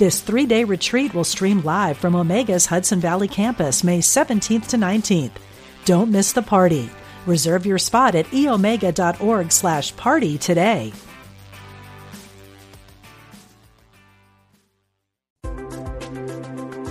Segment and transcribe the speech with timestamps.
[0.00, 4.78] This three day retreat will stream live from Omega's Hudson Valley campus May 17th to
[4.78, 5.32] 19th.
[5.84, 6.88] Don't miss the party.
[7.26, 10.94] Reserve your spot at eomega.org slash party today.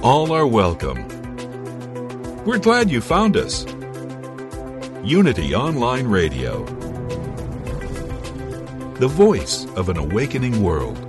[0.04, 1.08] All are welcome.
[2.46, 3.66] We're glad you found us.
[5.04, 6.64] Unity Online Radio,
[9.00, 11.09] the voice of an awakening world.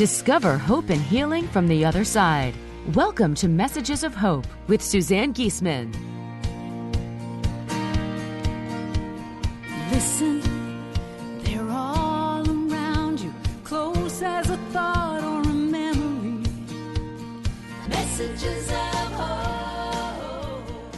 [0.00, 2.54] Discover hope and healing from the other side.
[2.94, 5.92] Welcome to Messages of Hope with Suzanne Giesemann.
[9.92, 10.40] Listen,
[11.42, 13.30] they're all around you,
[13.62, 16.46] close as a thought or a memory.
[17.86, 20.94] Messages of hope.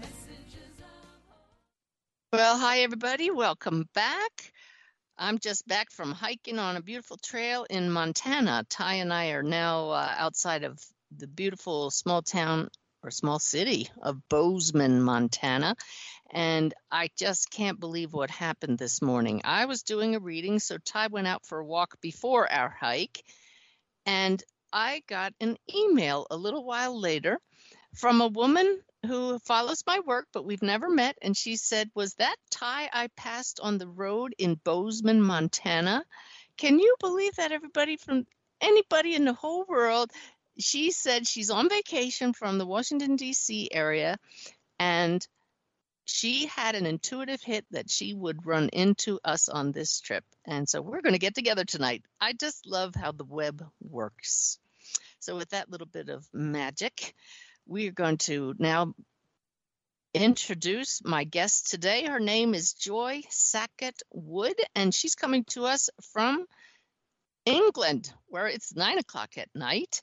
[0.00, 3.30] Messages of Well, hi, everybody.
[3.30, 4.52] Welcome back.
[5.22, 8.64] I'm just back from hiking on a beautiful trail in Montana.
[8.70, 10.82] Ty and I are now uh, outside of
[11.14, 12.70] the beautiful small town
[13.02, 15.76] or small city of Bozeman, Montana.
[16.30, 19.42] And I just can't believe what happened this morning.
[19.44, 23.22] I was doing a reading, so Ty went out for a walk before our hike.
[24.06, 27.38] And I got an email a little while later
[27.94, 31.16] from a woman who follows my work, but we've never met.
[31.22, 36.04] And she said, Was that Ty I passed on the road in Bozeman, Montana?
[36.56, 38.26] Can you believe that, everybody from
[38.60, 40.10] anybody in the whole world?
[40.58, 43.70] She said she's on vacation from the Washington, D.C.
[43.72, 44.18] area,
[44.78, 45.26] and
[46.04, 50.24] she had an intuitive hit that she would run into us on this trip.
[50.44, 52.02] And so we're going to get together tonight.
[52.20, 54.58] I just love how the web works.
[55.20, 57.14] So, with that little bit of magic,
[57.66, 58.94] we are going to now
[60.12, 62.06] introduce my guest today.
[62.06, 66.46] Her name is Joy Sackett Wood, and she's coming to us from
[67.46, 70.02] England, where it's nine o'clock at night.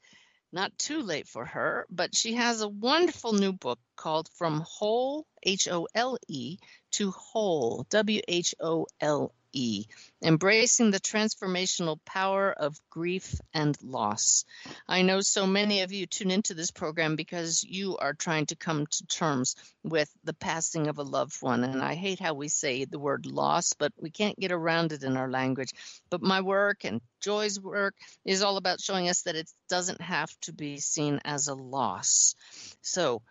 [0.54, 5.26] Not too late for her, but she has a wonderful new book called From Whole,
[5.44, 6.58] H O L E,
[6.92, 9.86] to Whole, W H O L E,
[10.22, 14.46] embracing the transformational power of grief and loss.
[14.88, 18.56] I know so many of you tune into this program because you are trying to
[18.56, 21.64] come to terms with the passing of a loved one.
[21.64, 25.04] And I hate how we say the word loss, but we can't get around it
[25.04, 25.74] in our language.
[26.10, 30.30] But my work and Joy's work is all about showing us that it doesn't have
[30.42, 32.36] to be seen as a loss.
[32.82, 33.22] So,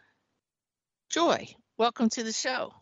[1.10, 1.47] Joy,
[1.78, 2.72] welcome to the show.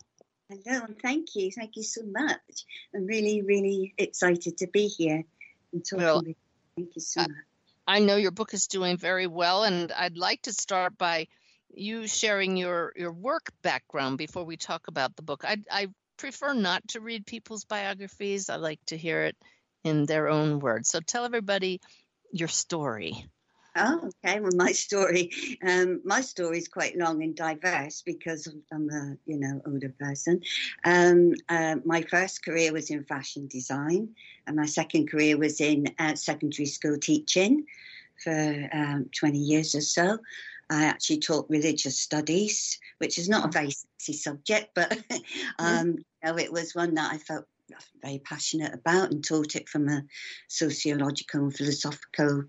[0.49, 1.51] Hello, and thank you.
[1.51, 2.65] Thank you so much.
[2.95, 5.23] I'm really, really excited to be here
[5.73, 6.35] and talking Well, with you.
[6.77, 7.29] Thank you so much.
[7.87, 11.27] I know your book is doing very well, and I'd like to start by
[11.73, 15.43] you sharing your your work background before we talk about the book.
[15.45, 18.49] I I prefer not to read people's biographies.
[18.49, 19.35] I like to hear it
[19.83, 20.89] in their own words.
[20.89, 21.81] So tell everybody
[22.31, 23.25] your story.
[23.75, 24.39] Oh, okay.
[24.39, 25.31] Well, my story,
[25.65, 30.41] um, my story is quite long and diverse because I'm a, you know, older person.
[30.83, 34.15] Um, uh, my first career was in fashion design,
[34.47, 37.65] and my second career was in uh, secondary school teaching
[38.23, 40.19] for um, 20 years or so.
[40.69, 44.97] I actually taught religious studies, which is not a very sexy subject, but
[45.59, 47.45] um, you know, it was one that I felt
[48.01, 50.03] very passionate about and taught it from a
[50.47, 52.45] sociological and philosophical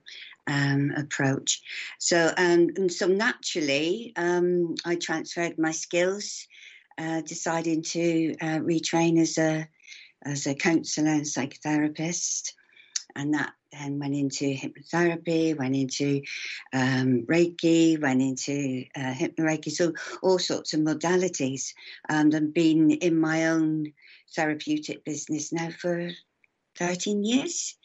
[0.46, 1.62] um, approach.
[1.98, 6.46] So, um, and so naturally, um, I transferred my skills,
[6.98, 9.68] uh, deciding to uh, retrain as a
[10.24, 12.52] as a counsellor and psychotherapist,
[13.14, 16.22] and that then went into hypnotherapy, went into
[16.72, 19.92] um, Reiki, went into uh, hypnoreiki, so
[20.22, 21.74] all sorts of modalities,
[22.08, 23.92] and I've been in my own
[24.34, 26.10] therapeutic business now for
[26.78, 27.76] 13 years.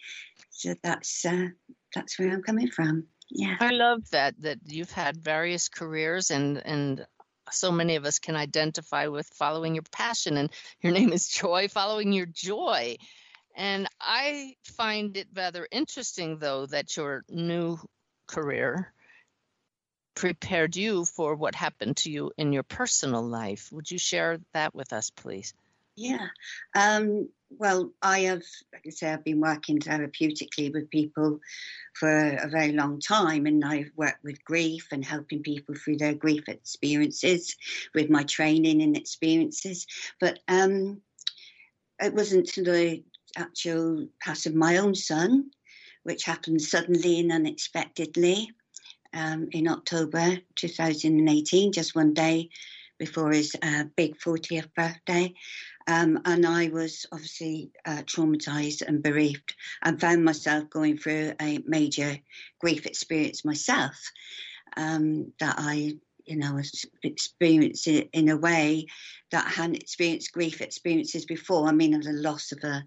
[0.49, 1.47] So that's uh,
[1.93, 3.05] that's where I'm coming from.
[3.29, 3.55] Yeah.
[3.59, 7.05] I love that that you've had various careers and and
[7.51, 10.49] so many of us can identify with following your passion and
[10.81, 12.97] your name is Joy following your joy.
[13.55, 17.77] And I find it rather interesting though that your new
[18.27, 18.93] career
[20.15, 23.69] prepared you for what happened to you in your personal life.
[23.71, 25.53] Would you share that with us please?
[25.95, 26.27] Yeah.
[26.75, 31.39] Um, well, I have, like I say, I've been working therapeutically with people
[31.93, 36.13] for a very long time, and I've worked with grief and helping people through their
[36.13, 37.55] grief experiences
[37.93, 39.85] with my training and experiences.
[40.19, 41.01] But um,
[41.99, 43.03] it wasn't the
[43.37, 45.51] actual pass of my own son,
[46.03, 48.49] which happened suddenly and unexpectedly
[49.13, 52.49] um, in October 2018, just one day
[52.97, 55.33] before his uh, big 40th birthday.
[55.91, 61.59] Um, and I was obviously uh, traumatized and bereaved and found myself going through a
[61.65, 62.17] major
[62.61, 63.99] grief experience myself
[64.77, 68.85] um, that I, you know, was experiencing in a way
[69.31, 71.67] that I hadn't experienced grief experiences before.
[71.67, 72.85] I mean, of the loss of a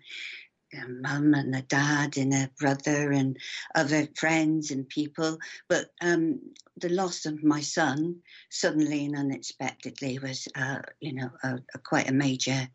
[0.74, 3.36] a mum and a dad and a brother and
[3.74, 5.38] other friends and people.
[5.68, 6.40] But um,
[6.76, 8.16] the loss of my son
[8.50, 12.68] suddenly and unexpectedly was, uh, you know, a, a quite a major,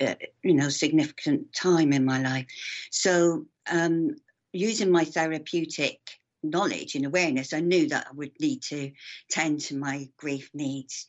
[0.00, 2.46] uh, you know, significant time in my life.
[2.90, 4.16] So um,
[4.52, 6.00] using my therapeutic
[6.42, 8.92] knowledge and awareness, I knew that I would need to
[9.30, 11.06] tend to my grief needs.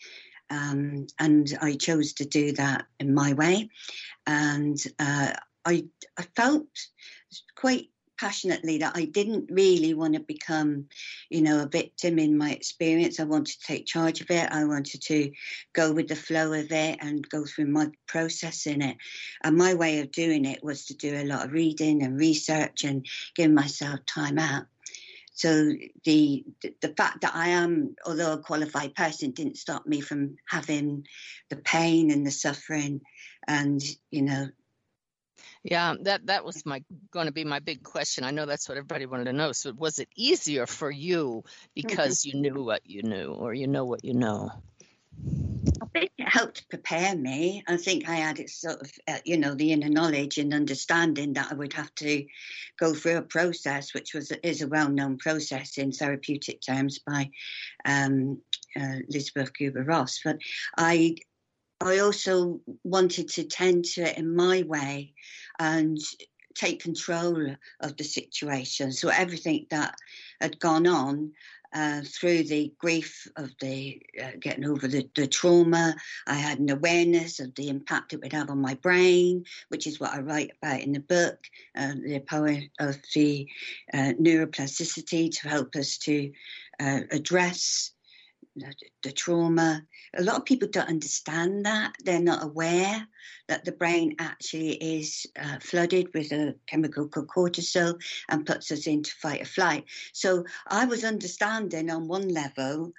[0.50, 3.70] Um, and I chose to do that in my way.
[4.28, 5.34] And uh,
[5.66, 5.86] I,
[6.18, 6.68] I felt
[7.56, 10.86] quite passionately that I didn't really want to become,
[11.30, 13.20] you know, a victim in my experience.
[13.20, 14.50] I wanted to take charge of it.
[14.52, 15.32] I wanted to
[15.74, 18.98] go with the flow of it and go through my process in it.
[19.44, 22.84] And my way of doing it was to do a lot of reading and research
[22.84, 23.06] and
[23.36, 24.66] give myself time out.
[25.36, 25.74] So
[26.06, 26.46] the
[26.82, 31.06] the fact that I am, although a qualified person, didn't stop me from having
[31.50, 33.02] the pain and the suffering,
[33.46, 34.48] and you know.
[35.64, 38.24] Yeah, that that was my going to be my big question.
[38.24, 39.52] I know that's what everybody wanted to know.
[39.52, 41.44] So was it easier for you
[41.74, 44.52] because you knew what you knew, or you know what you know?
[46.36, 47.64] Helped prepare me.
[47.66, 51.32] I think I had it sort of, uh, you know, the inner knowledge and understanding
[51.34, 52.26] that I would have to
[52.78, 57.30] go through a process, which was is a well-known process in therapeutic terms by
[57.86, 58.42] um,
[58.78, 60.20] uh, Elisabeth Kubler Ross.
[60.26, 60.40] But
[60.78, 61.16] I,
[61.80, 65.14] I also wanted to tend to it in my way,
[65.58, 65.98] and
[66.56, 68.92] take control of the situation.
[68.92, 69.96] So everything that
[70.42, 71.32] had gone on,
[71.76, 75.94] uh, through the grief of the uh, getting over the, the, trauma.
[76.26, 80.00] I had an awareness of the impact it would have on my brain, which is
[80.00, 81.38] what I write about in the book,
[81.78, 83.48] uh, the power of the
[83.94, 86.32] uh, neuroplasticity to help us to
[86.80, 87.92] uh, address
[89.04, 89.84] the trauma.
[90.16, 91.94] A lot of people don't understand that.
[92.04, 93.08] They're not aware
[93.48, 98.00] that the brain actually is uh, flooded with a chemical called cortisol
[98.30, 99.86] and puts us into fight or flight.
[100.14, 102.94] So I was understanding on one level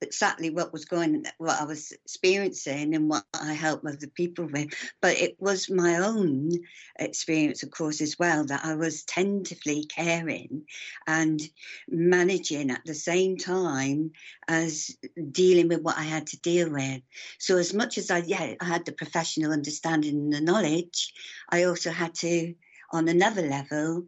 [0.00, 4.72] exactly what was going what I was experiencing and what I helped other people with.
[5.00, 6.50] But it was my own
[6.98, 10.66] experience, of course, as well, that I was tentatively caring
[11.06, 11.40] and
[11.88, 14.12] managing at the same time
[14.48, 14.96] as
[15.30, 17.02] dealing with what I had to deal with.
[17.38, 21.12] So as much as I yeah, I had the professional understanding and the knowledge,
[21.48, 22.54] I also had to,
[22.92, 24.06] on another level,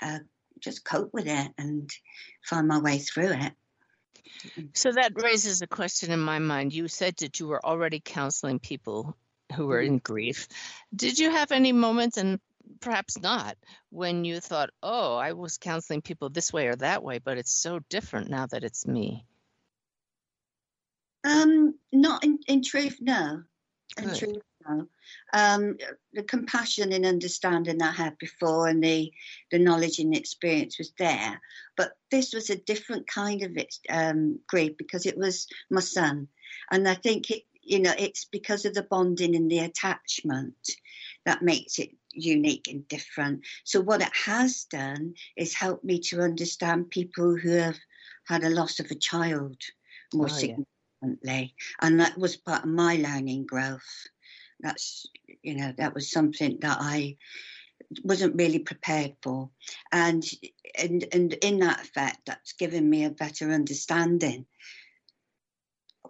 [0.00, 0.18] uh,
[0.60, 1.90] just cope with it and
[2.44, 3.52] find my way through it.
[4.72, 6.72] So that raises a question in my mind.
[6.72, 9.16] You said that you were already counseling people
[9.56, 10.48] who were in grief.
[10.94, 12.40] Did you have any moments, and
[12.80, 13.56] perhaps not,
[13.90, 17.52] when you thought, oh, I was counseling people this way or that way, but it's
[17.52, 19.24] so different now that it's me?
[21.24, 23.42] Um, not in, in truth, no.
[23.96, 24.36] In truth,
[24.68, 24.88] no.
[25.32, 25.76] Um,
[26.12, 29.12] the compassion and understanding I had before and the,
[29.50, 31.40] the knowledge and experience was there.
[31.76, 33.56] But this was a different kind of
[33.88, 36.28] um, grief because it was my son.
[36.70, 40.56] And I think it, you know, it's because of the bonding and the attachment
[41.24, 43.42] that makes it unique and different.
[43.64, 47.78] So what it has done is helped me to understand people who have
[48.26, 49.56] had a loss of a child
[50.14, 50.66] more oh, significantly.
[51.02, 51.46] Yeah.
[51.82, 54.06] And that was part of my learning growth
[54.60, 55.06] that's
[55.42, 57.16] you know that was something that I
[58.02, 59.50] wasn't really prepared for,
[59.92, 60.24] and
[60.78, 64.46] and and in that effect, that's given me a better understanding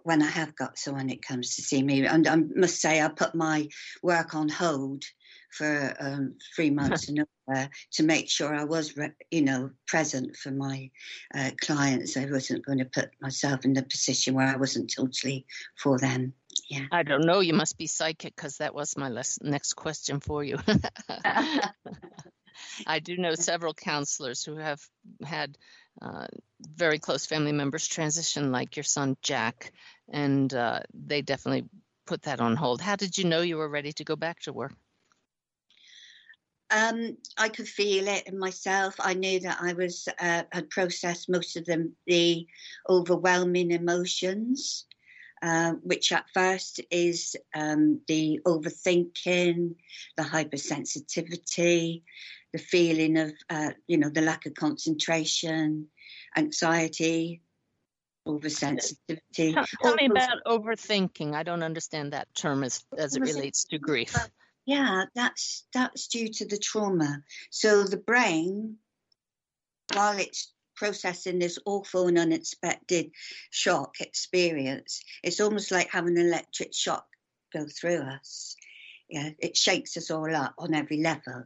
[0.03, 2.05] when I have got someone that comes to see me.
[2.05, 3.67] And I must say, I put my
[4.01, 5.03] work on hold
[5.51, 8.93] for um, three months and over to make sure I was,
[9.31, 10.89] you know, present for my
[11.35, 12.17] uh, clients.
[12.17, 15.45] I wasn't going to put myself in the position where I wasn't totally
[15.77, 16.33] for them
[16.69, 16.85] yeah.
[16.91, 17.41] I don't know.
[17.41, 19.09] You must be psychic because that was my
[19.41, 20.57] next question for you.
[22.87, 24.81] I do know several counselors who have
[25.23, 25.57] had
[26.01, 26.27] uh,
[26.61, 29.73] very close family members transition, like your son Jack,
[30.09, 31.67] and uh, they definitely
[32.09, 32.81] put that on hold?
[32.81, 34.73] How did you know you were ready to go back to work?
[36.71, 38.95] Um, I could feel it in myself.
[38.99, 42.47] I knew that I was uh, had processed most of them, the
[42.89, 44.85] overwhelming emotions,
[45.41, 49.75] uh, which at first is um, the overthinking,
[50.17, 52.03] the hypersensitivity,
[52.53, 55.87] the feeling of uh, you know the lack of concentration,
[56.35, 57.41] anxiety,
[58.27, 59.53] oversensitivity.
[59.53, 61.33] Tell, tell me about overthinking.
[61.33, 64.15] I don't understand that term as as it relates to grief.
[64.65, 67.23] Yeah, that's that's due to the trauma.
[67.49, 68.77] So the brain,
[69.93, 73.11] while it's processing this awful and unexpected
[73.51, 77.05] shock experience, it's almost like having an electric shock
[77.53, 78.55] go through us.
[79.09, 81.43] Yeah, it shakes us all up on every level.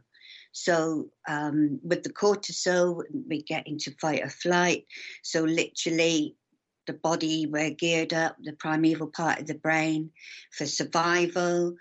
[0.52, 4.86] So um, with the cortisol, we get into fight or flight.
[5.22, 6.36] So literally,
[6.86, 10.10] the body we're geared up, the primeval part of the brain,
[10.52, 11.74] for survival.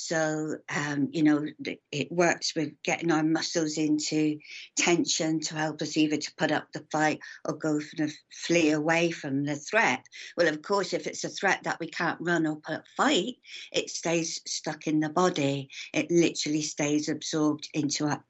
[0.00, 1.44] So, um, you know,
[1.90, 4.38] it works with getting our muscles into
[4.76, 8.70] tension to help us either to put up the fight or go for the flee
[8.70, 10.06] away from the threat.
[10.36, 13.38] Well, of course, if it's a threat that we can't run or put fight,
[13.72, 15.68] it stays stuck in the body.
[15.92, 18.24] It literally stays absorbed into our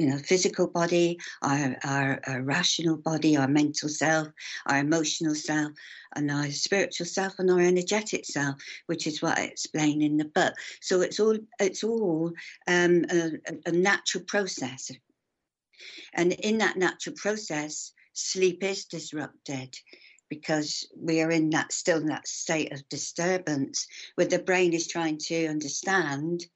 [0.00, 4.28] you know, physical body, our, our, our, rational body, our mental self,
[4.64, 5.72] our emotional self,
[6.16, 10.24] and our spiritual self and our energetic self, which is what I explain in the
[10.24, 10.54] book.
[10.80, 12.32] So it's all it's all
[12.66, 13.32] um, a,
[13.66, 14.90] a natural process,
[16.14, 19.76] and in that natural process, sleep is disrupted
[20.30, 24.86] because we are in that still in that state of disturbance where the brain is
[24.86, 26.46] trying to understand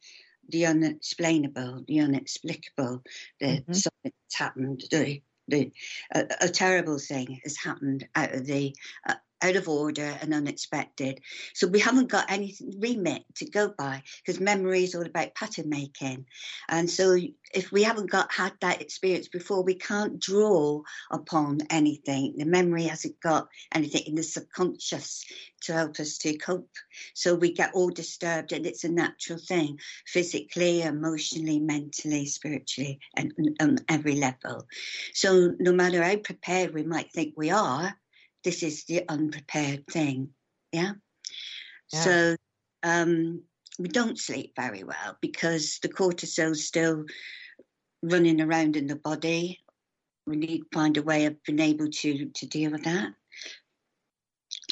[0.49, 3.03] the unexplainable, the inexplicable,
[3.41, 3.73] that mm-hmm.
[3.73, 5.73] something's happened, the, the
[6.15, 8.75] a, a, terrible thing has happened out of the
[9.09, 11.21] uh, out of order and unexpected.
[11.53, 15.69] So we haven't got any remit to go by because memory is all about pattern
[15.69, 16.25] making.
[16.69, 17.17] And so
[17.55, 22.35] if we haven't got had that experience before, we can't draw upon anything.
[22.39, 25.25] The memory hasn't got anything in the subconscious
[25.63, 26.71] to help us to cope.
[27.15, 33.33] So we get all disturbed, and it's a natural thing physically, emotionally, mentally, spiritually, and
[33.61, 34.67] on every level.
[35.13, 37.95] So no matter how prepared we might think we are,
[38.45, 40.31] this is the unprepared thing.
[40.73, 40.93] Yeah.
[41.93, 42.01] yeah.
[42.01, 42.37] So
[42.83, 43.43] um,
[43.79, 47.05] we don't sleep very well because the cortisol's still
[48.03, 49.61] running around in the body.
[50.27, 53.13] We need to find a way of being able to, to deal with that.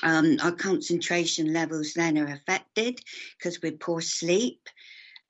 [0.03, 3.01] Um, our concentration levels then are affected
[3.39, 4.61] because we're poor sleep.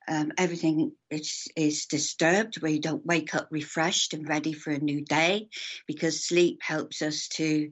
[0.09, 5.05] Um, everything is, is disturbed We don't wake up refreshed and ready for a new
[5.05, 5.49] day
[5.87, 7.71] because sleep helps us to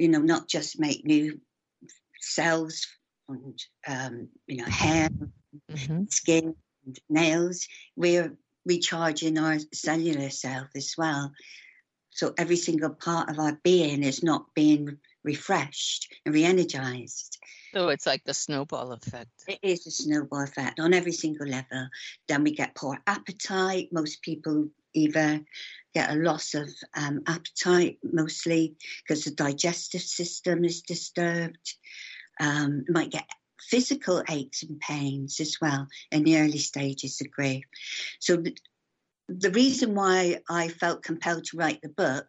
[0.00, 1.40] you know, not just make new
[2.20, 2.86] cells
[3.28, 5.08] and, um, you know, hair,
[5.70, 6.04] mm-hmm.
[6.08, 6.54] skin,
[6.86, 7.68] and nails.
[7.96, 11.32] We're recharging our cellular self as well.
[12.10, 17.38] So every single part of our being is not being refreshed and re-energized.
[17.74, 19.30] So it's like the snowball effect.
[19.46, 21.88] It is a snowball effect on every single level.
[22.26, 23.90] Then we get poor appetite.
[23.92, 25.40] Most people either
[25.94, 31.74] get a loss of um, appetite, mostly because the digestive system is disturbed.
[32.40, 33.28] Um, might get
[33.60, 37.64] physical aches and pains as well in the early stages of grief.
[38.18, 38.42] So,
[39.28, 42.26] the, reason why I felt compelled to write the book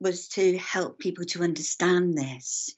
[0.00, 2.74] was to help people to understand this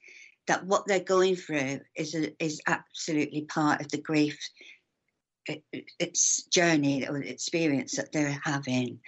[0.47, 4.39] that what they're going through is a, is absolutely part of the grief
[5.99, 8.99] its journey or experience that they're having.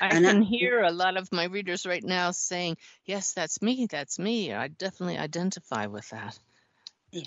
[0.00, 3.62] I and can I, hear a lot of my readers right now saying, "Yes, that's
[3.62, 3.86] me.
[3.86, 4.52] That's me.
[4.52, 6.38] I definitely identify with that."
[7.12, 7.22] Yeah,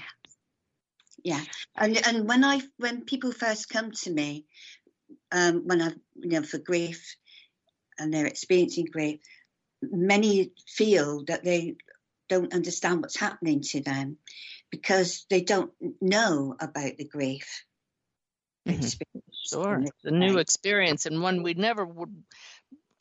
[1.23, 1.43] yeah.
[1.75, 4.45] And and when I when people first come to me,
[5.31, 7.15] um, when I you know for grief,
[7.99, 9.19] and they're experiencing grief,
[9.81, 11.75] many feel that they
[12.29, 14.17] don't understand what's happening to them
[14.69, 17.65] because they don't know about the grief
[18.67, 19.19] Mm-hmm.
[19.43, 22.23] Sure, the new experience and one we never would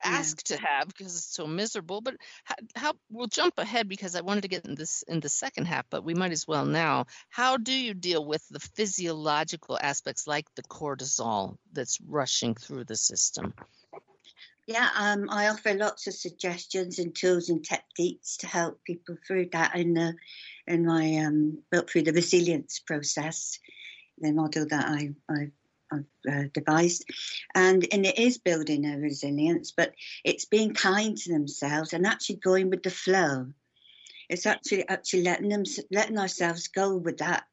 [0.02, 0.56] ask yeah.
[0.56, 2.00] to have because it's so miserable.
[2.00, 5.28] But how, how, we'll jump ahead because I wanted to get in this in the
[5.28, 7.06] second half, but we might as well now.
[7.28, 12.96] How do you deal with the physiological aspects like the cortisol that's rushing through the
[12.96, 13.54] system?
[14.66, 19.48] Yeah, um, I offer lots of suggestions and tools and techniques to help people through
[19.52, 20.14] that in the
[20.66, 23.58] in my um, book through the resilience process
[24.20, 25.50] the model that I, I
[25.92, 27.04] I've uh, devised,
[27.54, 29.92] and and it is building a resilience, but
[30.24, 33.48] it's being kind to themselves and actually going with the flow.
[34.28, 37.44] It's actually actually letting them letting ourselves go with that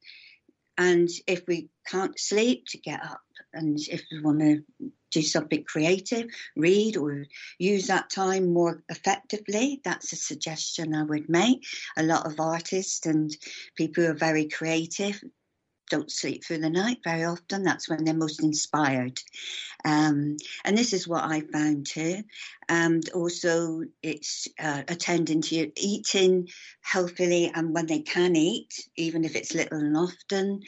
[0.78, 3.22] and if we can't sleep, to get up.
[3.54, 4.64] And if we want to
[5.12, 7.26] do something creative, read or
[7.58, 11.66] use that time more effectively, that's a suggestion I would make.
[11.98, 13.36] A lot of artists and
[13.76, 15.20] people who are very creative
[15.90, 17.64] don't sleep through the night very often.
[17.64, 19.20] That's when they're most inspired.
[19.86, 22.24] Um, and this is what I found too.
[22.70, 26.50] And also, it's uh, attending to eating
[26.82, 30.62] healthily and when they can eat, even if it's little and often,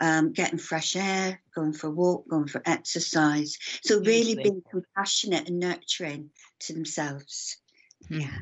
[0.00, 3.58] um, getting fresh air, going for a walk, going for exercise.
[3.82, 7.58] So, really being compassionate and nurturing to themselves.
[8.04, 8.20] Mm-hmm.
[8.20, 8.38] Yeah.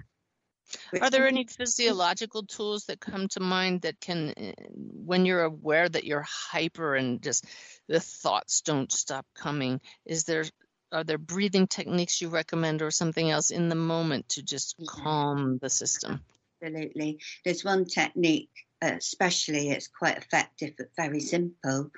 [1.00, 5.88] Are there any physiological tools that come to mind that can, eh, when you're aware
[5.88, 7.47] that you're hyper and just
[7.88, 10.45] the thoughts don't stop coming, is there
[10.92, 15.59] are there breathing techniques you recommend or something else in the moment to just calm
[15.59, 16.21] the system?
[16.62, 17.19] Absolutely.
[17.45, 18.50] There's one technique,
[18.83, 21.90] uh, especially it's quite effective but very simple,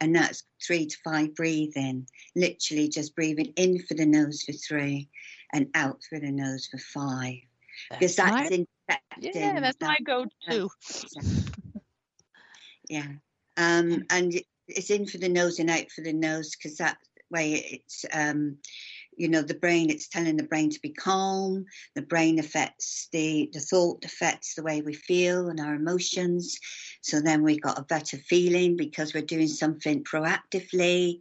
[0.00, 2.08] and that's three to five breathing.
[2.34, 5.10] Literally just breathing in for the nose for three
[5.52, 7.40] and out through the nose for five
[7.90, 8.48] because that's, my,
[9.18, 10.68] Yeah, that's my go-to.
[12.88, 13.06] yeah,
[13.56, 16.98] um, and it's in for the nose and out for the nose because that
[17.30, 18.56] way it's um,
[19.16, 21.64] you know the brain it's telling the brain to be calm.
[21.94, 26.58] The brain affects the the thought affects the way we feel and our emotions.
[27.02, 31.20] So then we got a better feeling because we're doing something proactively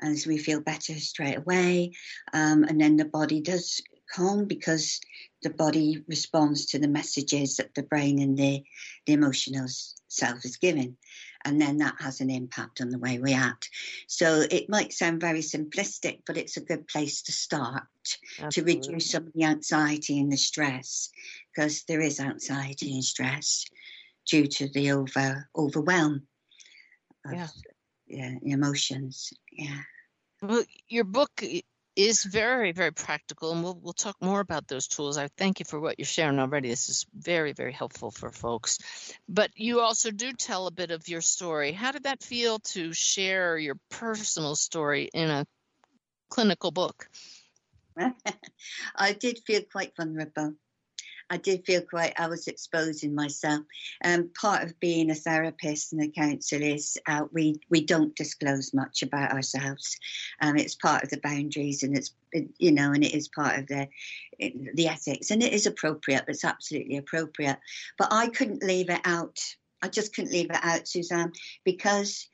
[0.00, 1.92] and so we feel better straight away.
[2.32, 5.00] Um, and then the body does calm because
[5.42, 8.64] the body responds to the messages that the brain and the,
[9.06, 9.66] the emotional
[10.08, 10.96] self is giving.
[11.44, 13.70] And then that has an impact on the way we act.
[14.08, 17.84] So it might sound very simplistic, but it's a good place to start
[18.40, 18.74] Absolutely.
[18.74, 21.10] to reduce some of the anxiety and the stress,
[21.54, 23.64] because there is anxiety and stress
[24.28, 26.26] due to the over overwhelm
[27.24, 27.48] of yeah.
[28.06, 29.32] yeah emotions.
[29.52, 29.80] Yeah.
[30.42, 31.42] Well, your book
[31.98, 35.18] is very, very practical, and we'll we'll talk more about those tools.
[35.18, 36.68] I thank you for what you're sharing already.
[36.68, 38.78] This is very, very helpful for folks.
[39.28, 41.72] But you also do tell a bit of your story.
[41.72, 45.44] How did that feel to share your personal story in a
[46.30, 47.08] clinical book?
[48.94, 50.54] I did feel quite vulnerable.
[51.30, 53.60] I did feel quite, I was exposing myself.
[54.04, 58.72] Um, part of being a therapist and a counsellor is uh, we, we don't disclose
[58.72, 59.98] much about ourselves.
[60.40, 62.12] Um, it's part of the boundaries and it's,
[62.58, 63.88] you know, and it is part of the,
[64.38, 67.58] the ethics and it is appropriate, it's absolutely appropriate.
[67.98, 69.38] But I couldn't leave it out.
[69.82, 71.32] I just couldn't leave it out, Suzanne,
[71.64, 72.28] because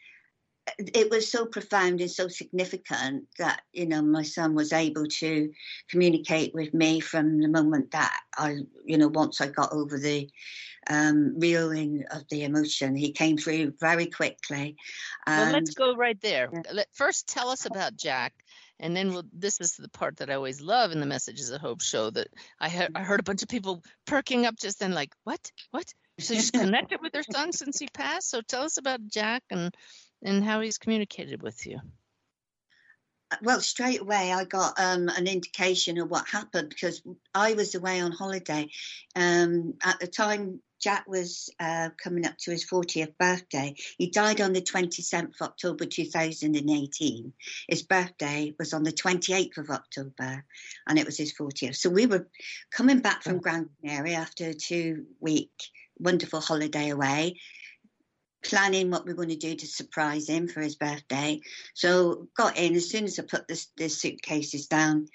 [0.78, 5.50] it was so profound and so significant that you know my son was able to
[5.90, 10.30] communicate with me from the moment that I you know once I got over the
[10.88, 14.76] um, reeling of the emotion he came through very quickly.
[15.26, 16.50] well, let's go right there.
[16.52, 16.82] Yeah.
[16.92, 18.34] First, tell us about Jack.
[18.80, 21.60] And then we'll, this is the part that I always love in the Messages of
[21.60, 22.26] Hope show that
[22.58, 25.52] I, he- I heard a bunch of people perking up just then, like, what?
[25.70, 25.94] What?
[26.18, 28.30] So she's connected with her son since he passed.
[28.30, 29.74] So tell us about Jack and
[30.24, 31.80] and how he's communicated with you?
[33.42, 37.02] Well, straight away I got um, an indication of what happened because
[37.34, 38.70] I was away on holiday.
[39.16, 43.74] Um, at the time, Jack was uh, coming up to his 40th birthday.
[43.96, 47.32] He died on the 27th of October 2018.
[47.68, 50.44] His birthday was on the 28th of October,
[50.86, 51.76] and it was his 40th.
[51.76, 52.28] So we were
[52.70, 55.52] coming back from Gran Canaria after a two week
[55.98, 57.36] wonderful holiday away
[58.44, 61.40] planning what we are going to do to surprise him for his birthday.
[61.74, 65.08] So got in as soon as I put the, the suitcases down.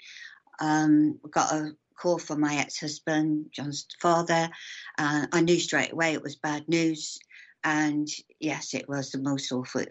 [0.60, 4.50] Um, got a call from my ex-husband, John's father.
[4.98, 7.18] Uh, I knew straight away it was bad news,
[7.62, 9.84] and yes, it was the most awful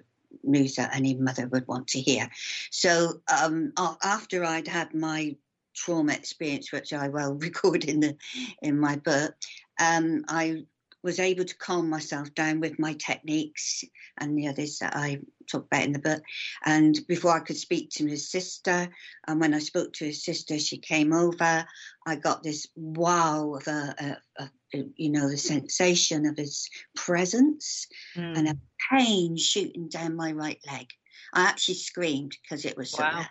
[0.43, 2.29] news that any mother would want to hear.
[2.71, 3.73] So um,
[4.03, 5.35] after I'd had my
[5.75, 8.15] trauma experience, which I well record in the
[8.61, 9.35] in my book,
[9.79, 10.65] um, I
[11.03, 13.83] was able to calm myself down with my techniques
[14.17, 16.21] and the others that I talk about in the book.
[16.65, 18.89] And before I could speak to his sister,
[19.27, 21.65] and when I spoke to his sister, she came over.
[22.05, 24.51] I got this wow of a, a, a
[24.95, 28.37] you know, the sensation of his presence mm.
[28.37, 28.57] and a
[28.91, 30.87] pain shooting down my right leg.
[31.33, 33.29] I actually screamed because it was so bad.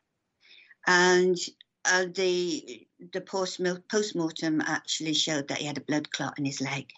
[0.86, 1.36] And
[1.84, 6.60] uh, the the post mortem actually showed that he had a blood clot in his
[6.60, 6.90] leg.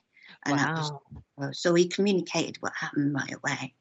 [0.45, 1.01] And wow.
[1.37, 3.75] Was, so he communicated what happened right away.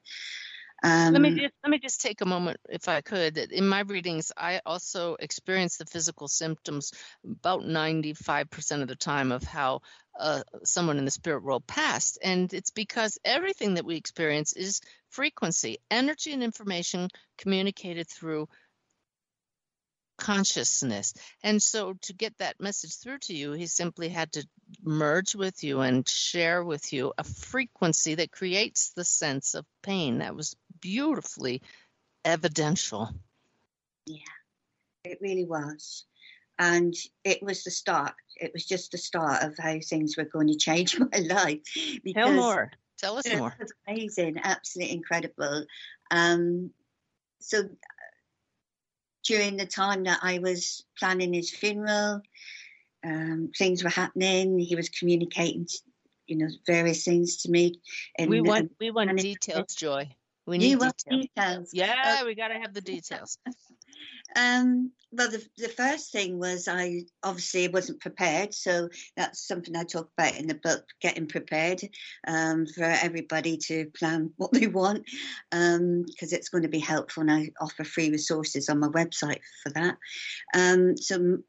[0.81, 3.37] Um, let me just, let me just take a moment, if I could.
[3.37, 6.93] In my readings, I also experience the physical symptoms
[7.25, 9.81] about 95% of the time of how
[10.17, 14.81] uh, someone in the spirit world passed, and it's because everything that we experience is
[15.09, 18.47] frequency, energy, and information communicated through
[20.19, 21.13] consciousness.
[21.43, 24.47] And so to get that message through to you, he simply had to
[24.83, 30.19] merge with you and share with you a frequency that creates the sense of pain.
[30.19, 31.61] That was beautifully
[32.25, 33.09] evidential.
[34.05, 34.17] Yeah,
[35.03, 36.05] it really was.
[36.57, 38.13] And it was the start.
[38.35, 41.59] It was just the start of how things were going to change my life.
[42.13, 42.71] Tell more.
[42.97, 43.55] Tell us it more.
[43.57, 45.65] was amazing, absolutely incredible.
[46.11, 46.71] Um,
[47.39, 47.63] so
[49.23, 52.21] during the time that I was planning his funeral,
[53.03, 54.59] um, things were happening.
[54.59, 55.67] He was communicating,
[56.27, 57.79] you know, various things to me.
[58.17, 60.09] And we want um, we want details, Joy.
[60.45, 61.29] We need want details.
[61.35, 61.69] details.
[61.73, 63.37] Yeah, we got to have the details.
[64.35, 69.83] Um, well, the, the first thing was I obviously wasn't prepared, so that's something I
[69.83, 71.81] talk about in the book, getting prepared
[72.27, 75.05] um, for everybody to plan what they want,
[75.49, 79.71] because it's going to be helpful, and I offer free resources on my website for
[79.73, 79.97] that.
[80.53, 81.39] Um, so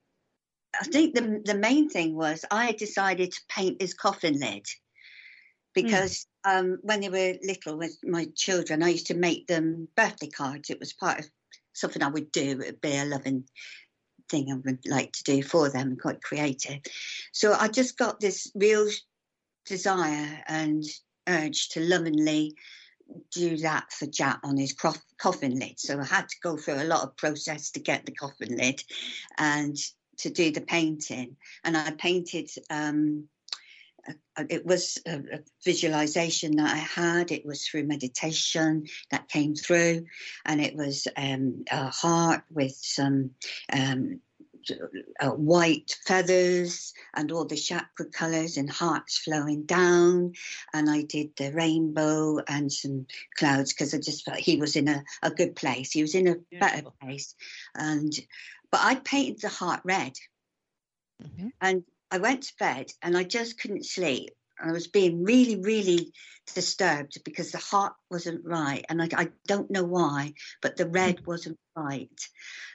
[0.80, 4.66] I think the the main thing was I decided to paint his coffin lid
[5.74, 10.28] because um, when they were little with my children, I used to make them birthday
[10.28, 10.70] cards.
[10.70, 11.30] It was part of
[11.72, 12.42] something I would do.
[12.42, 13.44] It would be a loving
[14.28, 16.80] thing I would like to do for them, quite creative.
[17.32, 18.88] So I just got this real
[19.66, 20.84] desire and
[21.28, 22.54] urge to lovingly
[23.32, 25.78] do that for Jack on his cof- coffin lid.
[25.78, 28.82] So I had to go through a lot of process to get the coffin lid
[29.38, 29.76] and
[30.18, 31.36] to do the painting.
[31.64, 32.50] And I painted.
[32.68, 33.28] Um,
[34.48, 37.30] it was a, a visualization that I had.
[37.30, 40.06] It was through meditation that came through,
[40.44, 43.30] and it was um, a heart with some
[43.72, 44.20] um,
[45.20, 50.34] uh, white feathers and all the chakra colors and hearts flowing down.
[50.72, 54.88] And I did the rainbow and some clouds because I just felt he was in
[54.88, 55.92] a, a good place.
[55.92, 57.34] He was in a better place,
[57.74, 58.12] and
[58.70, 60.12] but I painted the heart red.
[61.22, 61.52] Mhm.
[61.60, 64.30] And I went to bed and I just couldn't sleep.
[64.62, 66.12] I was being really, really
[66.54, 68.84] disturbed because the heart wasn't right.
[68.88, 71.30] And I, I don't know why, but the red mm-hmm.
[71.30, 72.20] wasn't right.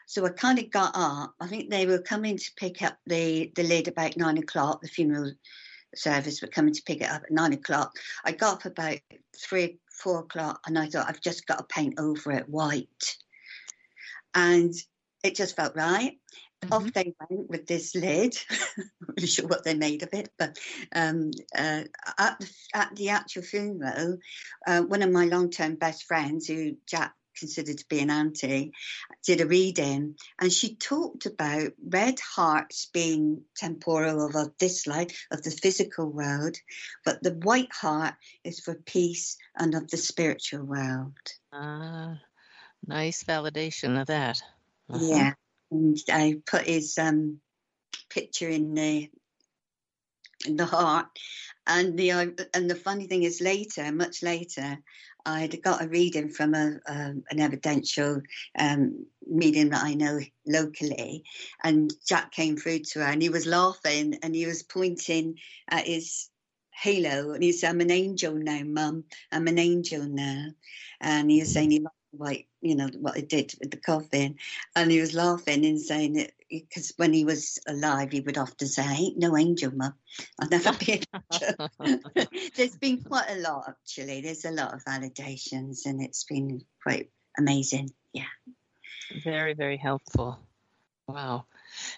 [0.08, 1.34] So I kind of got up.
[1.40, 4.82] I think they were coming to pick up the, the lid about nine o'clock.
[4.82, 5.34] The funeral
[5.96, 7.94] service were coming to pick it up at nine o'clock.
[8.24, 9.00] I got up about
[9.38, 13.18] three, four o'clock and I thought, I've just got to paint over it white.
[14.34, 14.74] And
[15.26, 16.18] it just felt right
[16.72, 18.38] off they went with this lid.
[18.78, 20.58] Not really sure what they made of it, but
[20.94, 21.84] um, uh,
[22.18, 24.18] at, the, at the actual funeral,
[24.68, 28.72] uh, one of my long-term best friends, who Jack considered to be an auntie,
[29.26, 35.28] did a reading, and she talked about red hearts being temporal of, of this life,
[35.32, 36.56] of the physical world,
[37.04, 41.18] but the white heart is for peace and of the spiritual world.
[41.52, 42.22] Ah,
[42.88, 44.42] nice validation of that.
[44.92, 45.06] Uh-huh.
[45.06, 45.34] Yeah,
[45.72, 47.40] and I put his um,
[48.10, 49.10] picture in the
[50.46, 51.08] in the heart,
[51.68, 54.78] and the uh, and the funny thing is, later, much later,
[55.26, 58.22] I'd got a reading from a um, an evidential
[58.58, 61.24] um, medium that I know locally,
[61.64, 65.88] and Jack came through to her, and he was laughing, and he was pointing at
[65.88, 66.30] his
[66.72, 69.06] halo, and he said, "I'm an angel now, Mum.
[69.32, 70.48] I'm an angel now,"
[71.02, 71.80] and he was saying he
[72.20, 74.36] like you know what it did with the coffin.
[74.76, 78.68] And he was laughing and saying it because when he was alive he would often
[78.68, 79.94] say i ain't no angel mum.
[80.40, 81.70] I'll never be an angel.
[82.56, 84.22] There's been quite a lot actually.
[84.22, 87.92] There's a lot of validations and it's been quite amazing.
[88.14, 88.24] Yeah.
[89.24, 90.40] Very, very helpful.
[91.08, 91.46] Wow.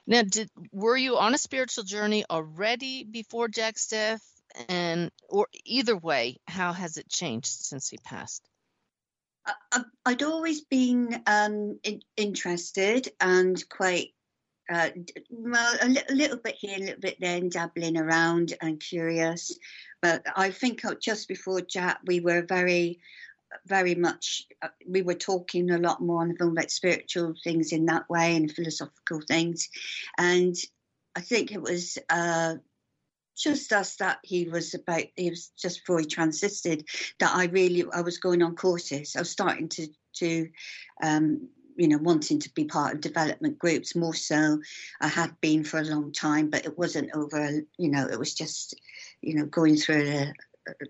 [0.06, 4.24] Now, did were you on a spiritual journey already before Jack's death,
[4.68, 8.48] and or either way, how has it changed since he passed?
[9.72, 14.10] I- I'd always been um, in, interested and quite,
[14.70, 14.90] uh,
[15.30, 19.58] well, a, li- little bit here, a little bit there, and dabbling around and curious.
[20.02, 23.00] But I think uh, just before Jack, we were very,
[23.66, 27.72] very much, uh, we were talking a lot more on the phone about spiritual things
[27.72, 29.70] in that way and philosophical things.
[30.18, 30.56] And
[31.16, 32.56] I think it was uh,
[33.38, 36.86] just us that he was about, he was just before he transited
[37.20, 39.16] that I really I was going on courses.
[39.16, 40.50] I was starting to to
[41.04, 44.60] um, you know wanting to be part of development groups more so.
[45.00, 47.62] I had been for a long time, but it wasn't over.
[47.78, 48.76] You know, it was just
[49.22, 50.34] you know going through a,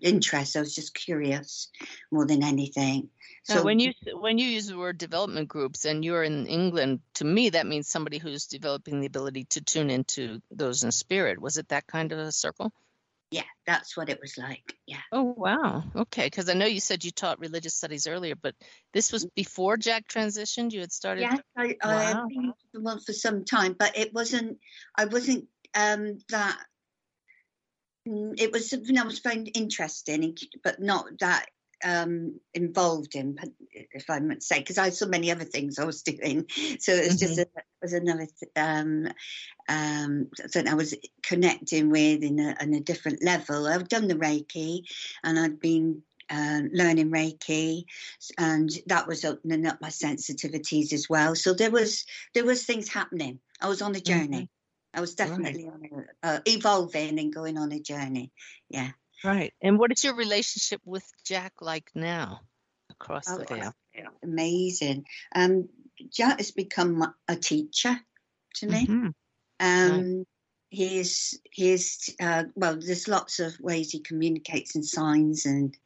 [0.02, 0.56] interest.
[0.56, 1.70] I was just curious
[2.12, 3.10] more than anything.
[3.44, 7.26] So when you when you use the word development groups and you're in England, to
[7.26, 11.42] me that means somebody who's developing the ability to tune into those in spirit.
[11.42, 12.72] Was it that kind of a circle?
[13.32, 14.74] Yeah, that's what it was like.
[14.86, 15.02] Yeah.
[15.12, 15.84] Oh wow.
[15.96, 18.56] Okay, because I know you said you taught religious studies earlier, but
[18.94, 20.72] this was before Jack transitioned.
[20.72, 21.24] You had started.
[21.24, 24.60] Yeah, I, I had been one for some time, but it wasn't.
[24.96, 26.58] I wasn't um, that.
[28.08, 31.48] Mm, It was something I was finding interesting, but not that
[31.84, 33.38] um, involved in,
[33.72, 36.46] if I might say, because I had so many other things I was doing.
[36.80, 39.08] So it was just a, it was another th- um,
[39.70, 43.68] um, something I was connecting with in a, on a different level.
[43.68, 44.82] I've done the Reiki,
[45.24, 47.86] and I'd been uh, learning Reiki,
[48.38, 51.36] and that was opening up my sensitivities as well.
[51.36, 53.40] So there was there was things happening.
[53.62, 54.50] I was on a journey.
[54.98, 58.32] I was definitely on a, uh, evolving and going on a journey.
[58.68, 58.90] Yeah.
[59.24, 59.54] Right.
[59.62, 62.42] And what is your relationship with Jack like now
[62.90, 63.74] across the Oh, veil?
[64.24, 65.06] Amazing.
[65.36, 65.70] Um,
[66.12, 67.96] Jack has become a teacher
[68.56, 68.88] to me.
[68.88, 69.14] Mhm.
[69.60, 70.26] Um,
[70.70, 72.78] he is he is uh, well.
[72.80, 75.78] There's lots of ways he communicates in signs and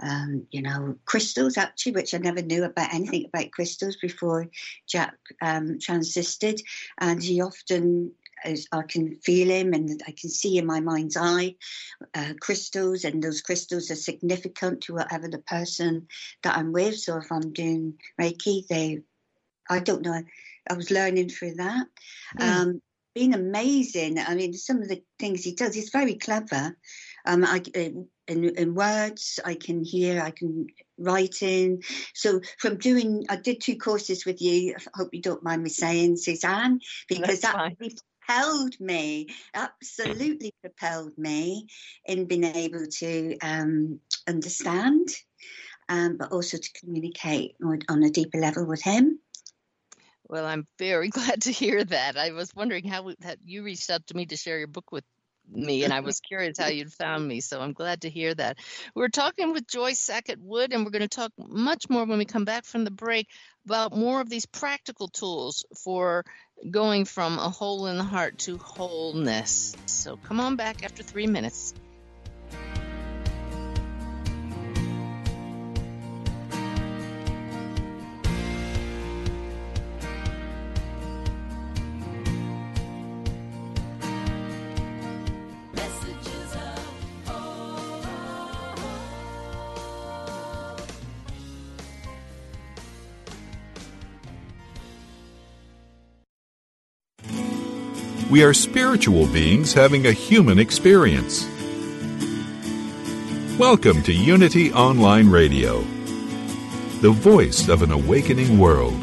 [0.00, 4.46] um, you know crystals actually, which I never knew about anything about crystals before
[4.88, 6.62] Jack um, transisted,
[6.98, 8.12] and he often.
[8.44, 11.54] Is, I can feel him and I can see in my mind's eye
[12.14, 16.08] uh, crystals, and those crystals are significant to whatever the person
[16.42, 16.98] that I'm with.
[16.98, 19.00] So if I'm doing Reiki, they,
[19.68, 20.22] I don't know,
[20.70, 21.86] I was learning through that.
[22.40, 22.80] Um,
[23.14, 24.18] been amazing.
[24.18, 26.76] I mean, some of the things he does, he's very clever.
[27.24, 30.66] Um, I, in, in words, I can hear, I can
[30.98, 31.82] write in.
[32.14, 34.74] So from doing, I did two courses with you.
[34.76, 37.76] I hope you don't mind me saying, Suzanne, because That's that fine.
[38.26, 41.66] Propelled me, absolutely propelled me
[42.06, 45.08] in being able to um, understand,
[45.88, 49.18] um, but also to communicate on on a deeper level with him.
[50.28, 52.16] Well, I'm very glad to hear that.
[52.16, 55.04] I was wondering how that you reached out to me to share your book with
[55.50, 57.40] me, and I was curious how you'd found me.
[57.40, 58.58] So I'm glad to hear that.
[58.94, 62.24] We're talking with Joy Sackett Wood, and we're going to talk much more when we
[62.24, 63.28] come back from the break
[63.64, 66.24] about more of these practical tools for
[66.70, 69.76] going from a hole in the heart to wholeness.
[69.86, 71.74] So come on back after three minutes.
[98.34, 101.46] We are spiritual beings having a human experience.
[103.60, 105.82] Welcome to Unity Online Radio,
[107.00, 109.00] the voice of an awakening world.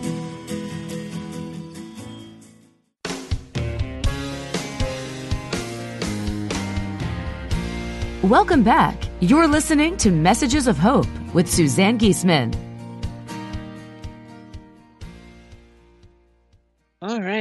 [8.22, 9.02] Welcome back.
[9.22, 12.71] You're listening to Messages of Hope with Suzanne Giesemann.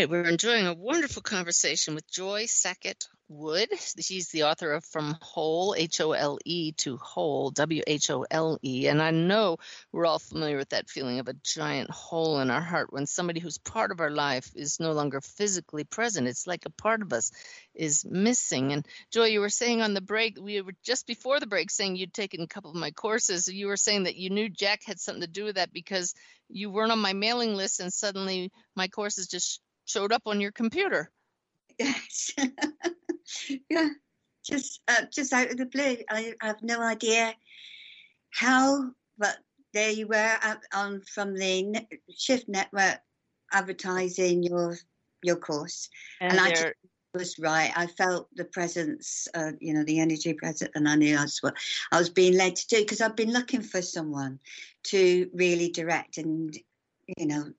[0.01, 3.69] Right, we're enjoying a wonderful conversation with Joy Sackett Wood.
[4.01, 8.25] She's the author of From Whole, H O L E, to Whole, W H O
[8.31, 8.87] L E.
[8.87, 9.59] And I know
[9.93, 13.41] we're all familiar with that feeling of a giant hole in our heart when somebody
[13.41, 16.29] who's part of our life is no longer physically present.
[16.29, 17.31] It's like a part of us
[17.75, 18.73] is missing.
[18.73, 21.97] And Joy, you were saying on the break, we were just before the break saying
[21.97, 23.49] you'd taken a couple of my courses.
[23.49, 26.15] You were saying that you knew Jack had something to do with that because
[26.49, 29.61] you weren't on my mailing list and suddenly my courses just
[29.91, 31.11] showed up on your computer.
[31.79, 32.33] Yes.
[33.71, 33.89] yeah.
[34.45, 35.97] Just uh, just out of the blue.
[36.09, 37.35] I, I have no idea
[38.31, 39.37] how, but
[39.73, 40.37] there you were
[40.75, 43.01] on from the Shift Network
[43.53, 44.79] advertising your
[45.23, 45.89] your course,
[46.21, 46.75] And, And I there-
[47.13, 47.73] was right.
[47.77, 51.57] I felt the presence, uh, you know, the energy present, and I knew that's what
[51.91, 54.39] I was being led to do because I've been looking for someone
[54.85, 56.57] to really direct and,
[57.19, 57.53] you know,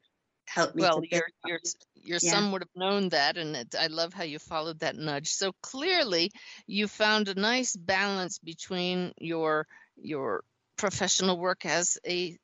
[0.48, 0.84] help me.
[0.84, 2.31] well, to your build your Yeah.
[2.31, 5.29] son would have known that, and it, I love how you followed that nudge.
[5.29, 6.31] So clearly,
[6.67, 10.43] you found a nice balance between your your
[10.77, 12.37] professional work as a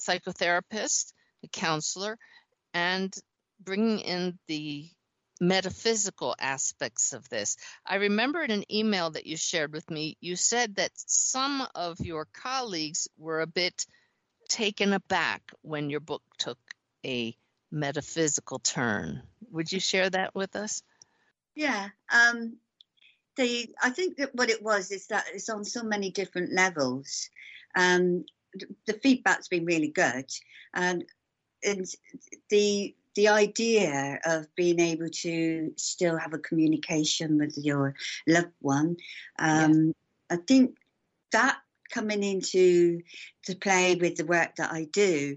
[0.00, 1.12] psychotherapist,
[1.44, 2.18] a counselor,
[2.74, 3.14] and
[3.60, 4.88] bringing in the
[5.40, 7.56] metaphysical aspects of this.
[7.86, 12.00] I remember in an email that you shared with me, you said that some of
[12.00, 13.86] your colleagues were a bit
[14.48, 16.58] taken aback when your book took
[17.06, 17.36] a
[17.70, 19.22] metaphysical turn.
[19.50, 20.82] Would you share that with us?
[21.54, 21.88] Yeah.
[22.12, 22.56] Um,
[23.36, 27.30] the I think that what it was is that it's on so many different levels.
[27.74, 28.24] Um,
[28.86, 30.26] the feedback's been really good,
[30.74, 31.04] and
[31.62, 31.86] and
[32.48, 37.94] the the idea of being able to still have a communication with your
[38.26, 38.96] loved one,
[39.38, 39.92] um,
[40.30, 40.76] I think
[41.32, 41.58] that
[41.90, 43.02] coming into
[43.44, 45.36] to play with the work that I do,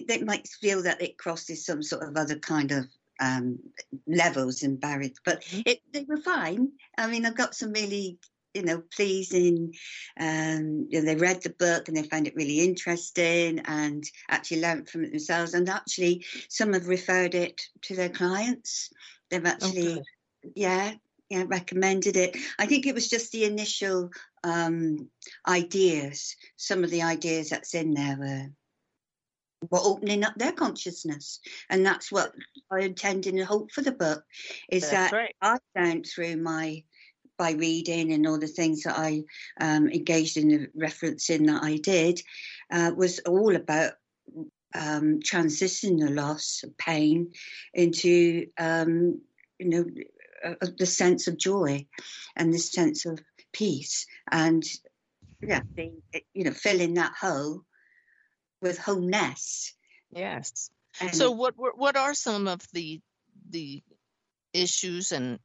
[0.00, 2.86] they might feel that it crosses some sort of other kind of
[3.20, 3.58] um,
[4.06, 5.62] levels and barriers, but mm-hmm.
[5.66, 6.72] it, they were fine.
[6.98, 8.18] I mean, I've got some really,
[8.54, 9.74] you know, pleasing.
[10.18, 14.62] Um, you know, they read the book and they found it really interesting and actually
[14.62, 15.54] learned from it themselves.
[15.54, 18.90] And actually, some have referred it to their clients.
[19.30, 20.02] They've actually, okay.
[20.54, 20.92] yeah,
[21.30, 22.36] yeah, recommended it.
[22.58, 24.10] I think it was just the initial
[24.42, 25.08] um,
[25.48, 26.36] ideas.
[26.56, 28.46] Some of the ideas that's in there were
[29.70, 31.40] were opening up their consciousness.
[31.70, 32.32] And that's what
[32.70, 34.24] I intend and hope for the book
[34.70, 35.34] is that's that right.
[35.40, 36.82] I found through my
[37.36, 39.24] by reading and all the things that I
[39.60, 42.20] um, engaged in the referencing that I did
[42.72, 43.94] uh, was all about
[44.74, 47.32] um, transitioning the loss, of pain
[47.72, 49.20] into um,
[49.58, 49.84] you know
[50.44, 51.86] uh, the sense of joy
[52.36, 53.20] and the sense of
[53.52, 54.64] peace and
[55.42, 55.92] yeah, the,
[56.34, 57.64] you know filling that hole
[58.64, 59.74] with wholeness.
[60.10, 60.70] Yes.
[61.00, 63.00] And so what what are some of the
[63.50, 63.82] the
[64.52, 65.38] issues and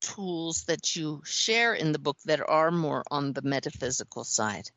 [0.00, 4.70] tools that you share in the book that are more on the metaphysical side?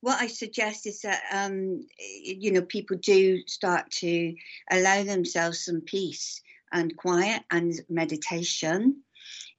[0.00, 4.34] What I suggest is that um, you know people do start to
[4.70, 9.02] allow themselves some peace and quiet and meditation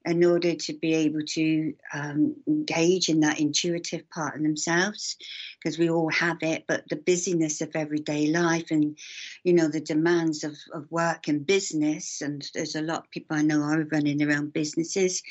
[0.06, 5.16] in order to be able to um, engage in that intuitive part of themselves
[5.58, 8.98] because we all have it but the busyness of everyday life and
[9.44, 13.36] you know the demands of, of work and business and there's a lot of people
[13.36, 15.22] i know are running their own businesses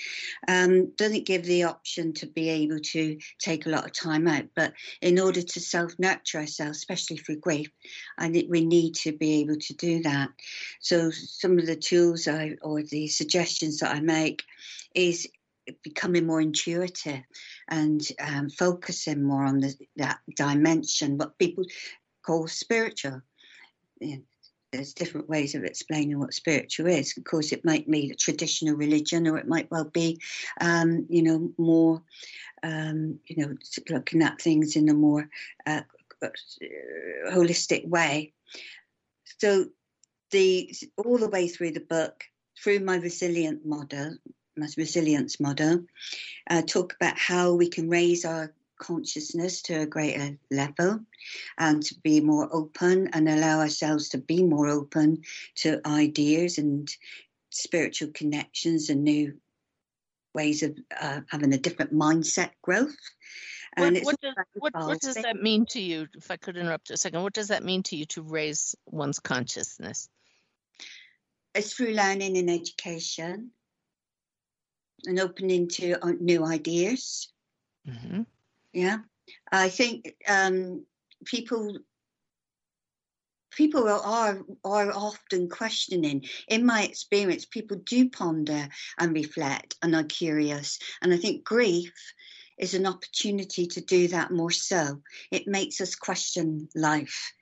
[0.47, 4.45] um, doesn't give the option to be able to take a lot of time out.
[4.55, 7.69] But in order to self-nurture ourselves especially through grief
[8.17, 10.29] i think we need to be able to do that.
[10.79, 14.43] So some of the tools I, or the suggestions that i make
[14.95, 15.27] is
[15.83, 17.21] becoming more intuitive
[17.67, 21.65] and um, focusing more on the, that dimension, what people
[22.25, 23.21] call spiritual.
[24.71, 27.17] There's different ways of explaining what spiritual is.
[27.17, 30.19] Of course, it might be a traditional religion, or it might well be,
[30.61, 32.03] um, you know, more,
[32.61, 33.55] um, you know,
[33.89, 35.27] looking at things in a more
[35.65, 35.81] uh,
[37.31, 38.33] holistic way.
[39.39, 39.65] So,
[40.31, 42.23] the all the way through the book,
[42.63, 44.17] through my resilient model,
[44.77, 45.85] resilience model,
[46.49, 51.01] uh, talk about how we can raise our consciousness to a greater level
[51.57, 55.21] and to be more open and allow ourselves to be more open
[55.55, 56.89] to ideas and
[57.51, 59.37] spiritual connections and new
[60.33, 62.95] ways of uh, having a different mindset growth.
[63.75, 66.07] And what, what, does, what, what does that mean to you?
[66.15, 69.19] If I could interrupt a second, what does that mean to you to raise one's
[69.19, 70.09] consciousness?
[71.53, 73.51] It's through learning and education
[75.05, 77.31] and opening to uh, new ideas.
[77.87, 78.21] Mm-hmm.
[78.73, 78.99] Yeah,
[79.51, 80.85] I think um,
[81.25, 81.77] people
[83.51, 86.25] people are are often questioning.
[86.47, 91.93] In my experience, people do ponder and reflect and are curious, and I think grief
[92.57, 95.01] is an opportunity to do that more so.
[95.31, 97.33] It makes us question life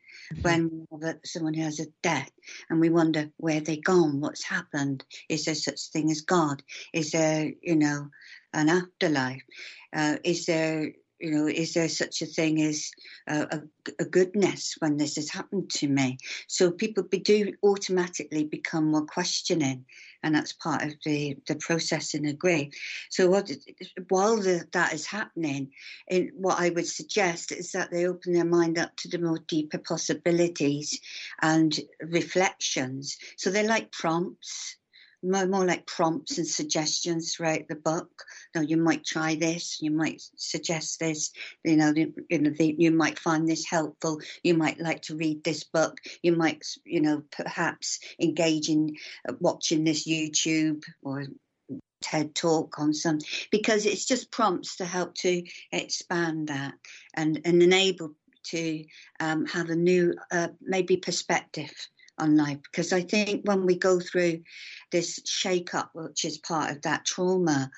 [0.42, 0.88] when
[1.26, 2.32] someone has a death
[2.70, 6.63] and we wonder where they gone, what's happened, is there such thing as God?
[6.94, 8.10] Is there, you know,
[8.54, 9.44] an afterlife?
[9.94, 12.92] Uh, is there you know, is there such a thing as
[13.28, 13.62] a,
[14.00, 16.18] a, goodness when this has happened to me?
[16.48, 19.86] So people be, do automatically become more questioning,
[20.28, 22.74] and that's part of the, the process in a grief.
[23.10, 23.50] So what,
[24.10, 25.72] while the, that is happening,
[26.10, 29.40] in, what I would suggest is that they open their mind up to the more
[29.48, 31.00] deeper possibilities
[31.42, 33.18] and reflections.
[33.38, 34.76] So they're like prompts
[35.28, 38.10] more, more like prompts and suggestions throughout the book.
[38.56, 41.32] You, you might try this, you might suggest this,
[41.63, 45.44] you know, you, know the, you might find this helpful, you might like to read
[45.44, 48.96] this book, you might, you know, perhaps engage in
[49.28, 51.26] uh, watching this YouTube or
[52.02, 53.20] TED talk on some,
[53.52, 56.74] because it's just prompts to help to expand that
[57.16, 58.14] and, and enable
[58.45, 58.84] to
[59.20, 61.74] um, have a new, uh, maybe perspective
[62.20, 64.41] on life because I think when we go through
[64.91, 67.70] this shake up, which is part of that trauma,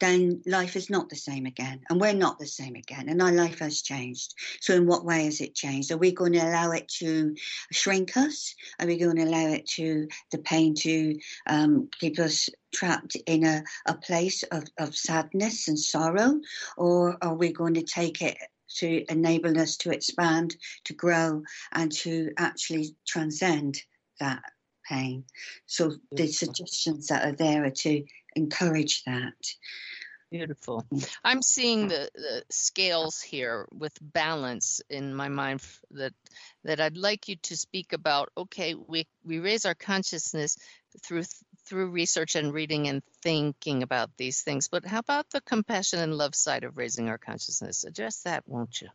[0.00, 1.80] then life is not the same again.
[1.88, 3.08] And we're not the same again.
[3.08, 4.34] And our life has changed.
[4.60, 5.90] So, in what way has it changed?
[5.92, 7.34] Are we going to allow it to
[7.72, 8.54] shrink us?
[8.80, 11.16] Are we going to allow it to, the pain to
[11.46, 16.40] um, keep us trapped in a, a place of, of sadness and sorrow?
[16.76, 18.36] Or are we going to take it
[18.78, 21.42] to enable us to expand, to grow,
[21.72, 23.82] and to actually transcend
[24.20, 24.42] that
[24.88, 25.24] pain.
[25.66, 28.04] So the suggestions that are there are to
[28.36, 29.32] encourage that.
[30.30, 30.84] Beautiful.
[30.92, 31.16] Mm.
[31.22, 35.62] I'm seeing the, the scales here with balance in my mind
[35.92, 36.12] that
[36.64, 38.30] that I'd like you to speak about.
[38.36, 40.56] Okay, we we raise our consciousness
[41.04, 41.22] through
[41.66, 44.68] through research and reading and thinking about these things.
[44.68, 47.84] But how about the compassion and love side of raising our consciousness?
[47.84, 48.88] Address that, won't you?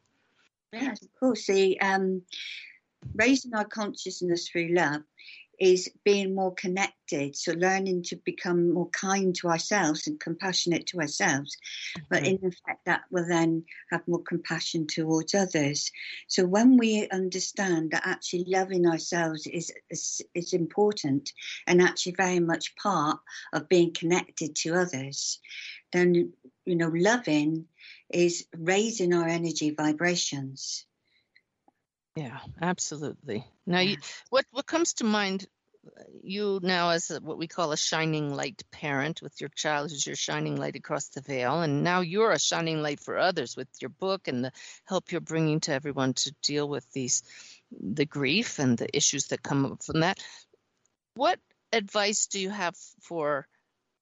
[0.72, 1.48] Yes, of course.
[1.48, 2.22] The um,
[3.16, 5.02] raising our consciousness through love
[5.60, 7.36] is being more connected.
[7.36, 11.56] So learning to become more kind to ourselves and compassionate to ourselves.
[11.98, 12.06] Mm-hmm.
[12.10, 15.92] But in effect, that will then have more compassion towards others.
[16.28, 21.32] So when we understand that actually loving ourselves is, is, is important
[21.68, 23.20] and actually very much part
[23.54, 25.40] of being connected to others,
[25.92, 26.34] then
[26.66, 27.66] you know, loving
[28.10, 30.86] is raising our energy vibrations.
[32.20, 33.46] Yeah, absolutely.
[33.66, 33.96] Now, you,
[34.30, 35.48] what what comes to mind?
[35.88, 39.90] Uh, you now as a, what we call a shining light parent with your child
[39.90, 43.56] who's your shining light across the veil, and now you're a shining light for others
[43.56, 44.52] with your book and the
[44.84, 47.24] help you're bringing to everyone to deal with these
[47.72, 50.20] the grief and the issues that come up from that.
[51.16, 51.40] What
[51.72, 53.48] advice do you have for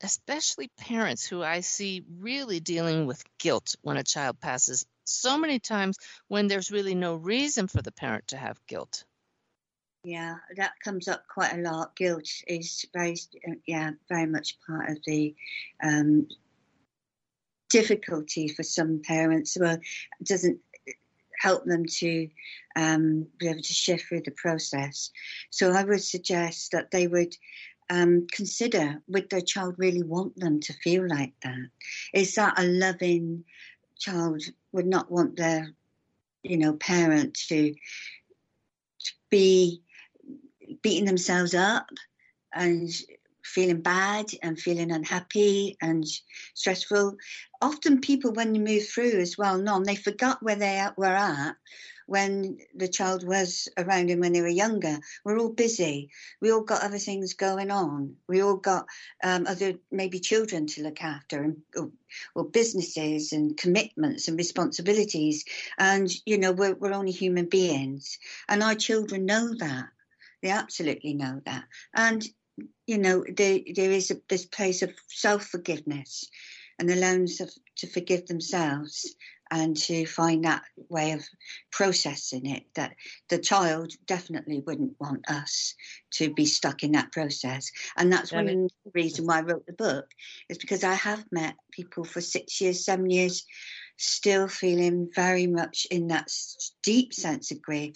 [0.01, 5.59] especially parents who I see really dealing with guilt when a child passes so many
[5.59, 5.97] times
[6.27, 9.03] when there's really no reason for the parent to have guilt.
[10.03, 11.95] Yeah, that comes up quite a lot.
[11.95, 13.17] Guilt is very,
[13.65, 15.35] yeah, very much part of the
[15.83, 16.27] um,
[17.69, 19.57] difficulty for some parents.
[19.59, 19.77] Well,
[20.19, 20.59] it doesn't
[21.39, 22.29] help them to
[22.75, 25.11] um, be able to shift through the process.
[25.49, 27.35] So I would suggest that they would
[27.89, 31.69] um, consider would their child really want them to feel like that?
[32.13, 33.45] Is that a loving
[33.99, 35.73] child would not want their,
[36.43, 39.81] you know, parent to, to be
[40.81, 41.87] beating themselves up
[42.53, 42.89] and
[43.43, 46.05] feeling bad and feeling unhappy and
[46.53, 47.15] stressful.
[47.61, 51.55] Often people, when you move through as well, non, they forgot where they were at
[52.07, 54.97] when the child was around and when they were younger.
[55.23, 56.09] We're all busy.
[56.41, 58.15] We all got other things going on.
[58.27, 58.87] We all got
[59.23, 61.91] um, other maybe children to look after and or,
[62.33, 65.43] or, businesses and commitments and responsibilities.
[65.77, 69.89] And you know we're, we're only human beings, and our children know that.
[70.41, 71.65] They absolutely know that.
[71.93, 72.25] And
[72.85, 76.29] you know there there is a, this place of self forgiveness
[76.79, 77.47] and allowing them
[77.77, 79.15] to forgive themselves
[79.51, 81.23] and to find that way of
[81.71, 82.93] processing it that
[83.29, 85.75] the child definitely wouldn't want us
[86.11, 87.71] to be stuck in that process.
[87.97, 90.11] And that's one of the reasons why i wrote the book
[90.49, 93.45] is because i have met people for six years seven years
[93.97, 96.31] still feeling very much in that
[96.83, 97.93] deep sense of grief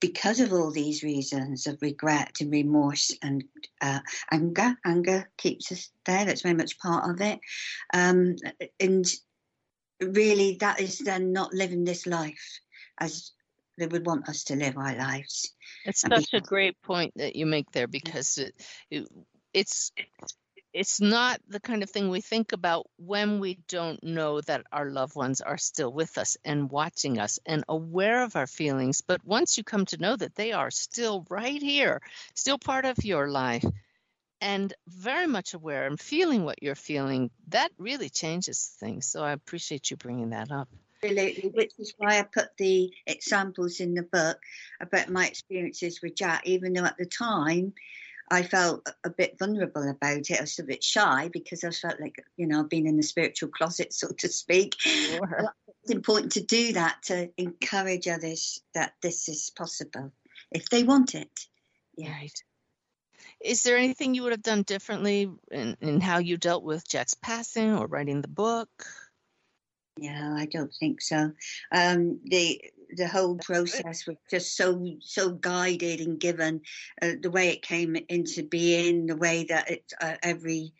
[0.00, 3.44] because of all these reasons of regret and remorse and
[3.80, 3.98] uh,
[4.30, 4.76] anger.
[4.86, 7.40] Anger keeps us there that's very much part of it.
[7.92, 8.36] Um,
[8.78, 9.04] and
[10.00, 12.60] really that is then not living this life
[12.98, 13.32] as
[13.78, 15.54] they would want us to live our lives.
[15.84, 18.54] It's such a great point that you make there because it,
[18.90, 19.08] it,
[19.52, 19.92] it's
[20.74, 24.90] it's not the kind of thing we think about when we don't know that our
[24.90, 29.00] loved ones are still with us and watching us and aware of our feelings.
[29.00, 32.02] But once you come to know that they are still right here,
[32.34, 33.64] still part of your life,
[34.40, 39.06] and very much aware and feeling what you're feeling, that really changes things.
[39.06, 40.68] So I appreciate you bringing that up.
[41.02, 44.38] Absolutely, which is why I put the examples in the book
[44.80, 47.72] about my experiences with Jack, even though at the time
[48.30, 50.38] I felt a bit vulnerable about it.
[50.38, 53.02] I was a bit shy because I felt like, you know, I've been in the
[53.02, 54.74] spiritual closet, so to speak.
[54.78, 55.54] Sure.
[55.82, 60.12] It's important to do that to encourage others that this is possible
[60.52, 61.30] if they want it.
[61.96, 62.12] Yeah.
[62.12, 62.42] Right.
[63.40, 67.14] Is there anything you would have done differently in, in how you dealt with Jack's
[67.14, 68.68] passing or writing the book?
[69.98, 71.32] Yeah, I don't think so.
[71.72, 72.60] Um, the
[72.96, 76.62] the whole process was just so so guided and given
[77.02, 80.72] uh, the way it came into being, the way that it uh, every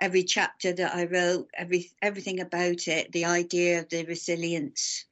[0.00, 5.06] every chapter that I wrote, every everything about it, the idea of the resilience,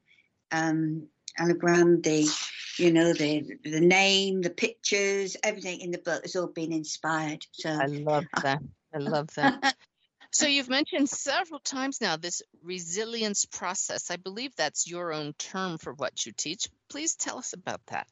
[0.53, 2.27] um, Grande,
[2.79, 7.45] you know, the the name, the pictures, everything in the book has all been inspired.
[7.53, 8.63] So I love that.
[8.95, 9.75] I love that.
[10.33, 14.13] So you've mentioned several times now this resilience process.
[14.13, 16.69] I believe that's your own term for what you teach.
[16.89, 18.07] Please tell us about that.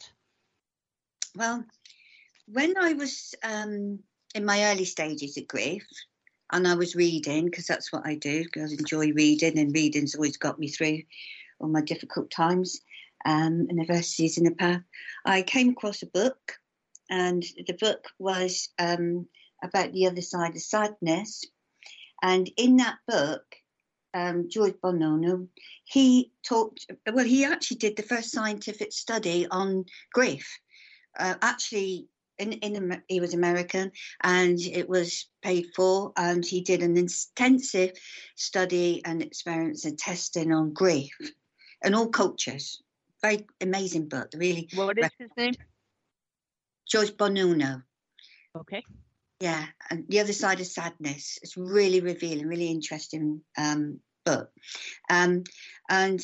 [1.37, 1.65] Well,
[2.49, 4.01] when I was um,
[4.35, 5.87] in my early stages of grief,
[6.51, 8.43] and I was reading because that's what I do.
[8.43, 11.03] Because I enjoy reading, and reading's always got me through
[11.61, 12.81] all my difficult times
[13.25, 14.83] um, and adversities in the past.
[15.25, 16.55] I came across a book,
[17.11, 19.27] and the book was um,
[19.63, 21.45] about the other side of sadness.
[22.23, 23.45] And in that book,
[24.15, 25.49] um, George Bonanno,
[25.85, 26.87] he talked.
[27.13, 30.59] Well, he actually did the first scientific study on grief.
[31.19, 32.09] Uh, actually,
[32.39, 33.91] in, in he was American
[34.23, 37.93] and it was paid for and he did an intensive
[38.37, 41.17] study and experience and testing on grief
[41.83, 42.83] and all cultures.
[43.23, 44.69] Very amazing book, really.
[44.75, 45.55] What is his name?
[46.89, 47.83] George Bonanno.
[48.57, 48.83] Okay.
[49.41, 51.39] Yeah, and the other side of sadness.
[51.43, 54.51] It's really revealing, really interesting um, book.
[55.09, 55.45] Um,
[55.89, 56.21] and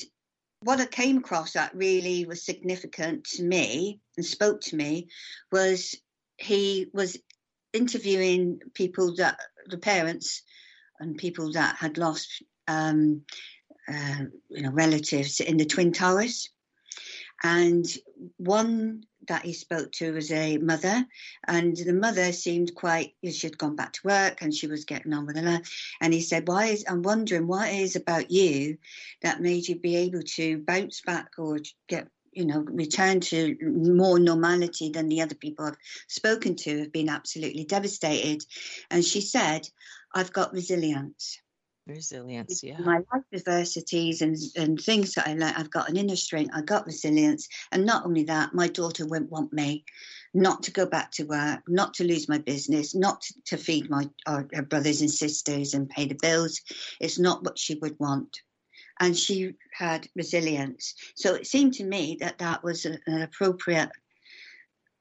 [0.60, 5.08] what I came across that really was significant to me and spoke to me
[5.52, 5.94] was
[6.38, 7.18] he was
[7.72, 10.42] interviewing people that the parents
[10.98, 13.22] and people that had lost um,
[13.88, 16.48] uh, you know relatives in the twin towers
[17.42, 17.86] and
[18.36, 21.06] one that he spoke to was a mother
[21.46, 25.12] and the mother seemed quite she had gone back to work and she was getting
[25.14, 28.30] on with her life and he said why is i'm wondering what it is about
[28.30, 28.76] you
[29.22, 31.58] that made you be able to bounce back or
[31.88, 35.76] get you know, return to more normality than the other people I've
[36.08, 38.44] spoken to have been absolutely devastated.
[38.90, 39.68] And she said,
[40.12, 41.40] I've got resilience.
[41.86, 42.78] Resilience, yeah.
[42.80, 46.66] My life adversities and, and things that I like, I've got an inner strength, I've
[46.66, 47.46] got resilience.
[47.72, 49.84] And not only that, my daughter won't want me
[50.32, 53.90] not to go back to work, not to lose my business, not to, to feed
[53.90, 56.60] my our, her brothers and sisters and pay the bills.
[57.00, 58.40] It's not what she would want
[59.00, 60.94] and she had resilience.
[61.16, 63.90] So it seemed to me that that was a, an appropriate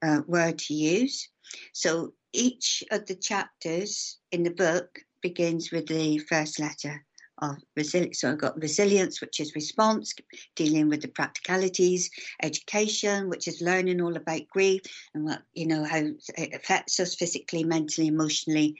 [0.01, 1.29] uh, word to use.
[1.73, 4.89] So each of the chapters in the book
[5.23, 7.05] begins with the first letter
[7.43, 8.21] of resilience.
[8.21, 10.13] So I've got resilience, which is response,
[10.55, 12.09] dealing with the practicalities,
[12.41, 14.81] education, which is learning all about grief
[15.13, 16.03] and what you know how
[16.37, 18.75] it affects us physically, mentally, emotionally,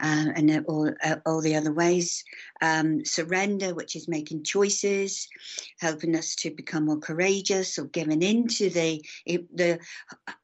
[0.00, 2.24] uh, and all uh, all the other ways.
[2.60, 5.28] Um, surrender, which is making choices,
[5.80, 9.02] helping us to become more courageous or giving into the
[9.54, 9.78] the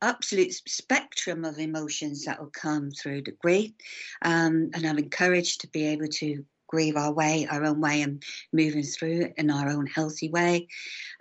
[0.01, 3.72] absolute spectrum of emotions that will come through the grief.
[4.22, 8.22] Um, and I'm encouraged to be able to grieve our way, our own way, and
[8.52, 10.68] moving through in our own healthy way.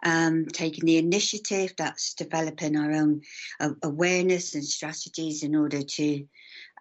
[0.04, 3.22] Um, taking the initiative, that's developing our own
[3.60, 6.26] uh, awareness and strategies in order to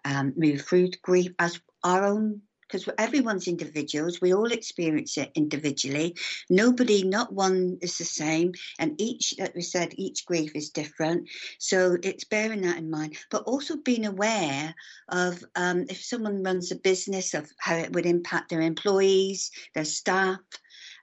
[0.05, 2.41] um, move through grief as our own
[2.73, 4.19] because everyone's individuals.
[4.19, 6.15] We all experience it individually.
[6.49, 8.53] Nobody, not one is the same.
[8.79, 11.29] And each, like we said, each grief is different.
[11.59, 14.73] So it's bearing that in mind, but also being aware
[15.09, 19.85] of um, if someone runs a business, of how it would impact their employees, their
[19.85, 20.39] staff.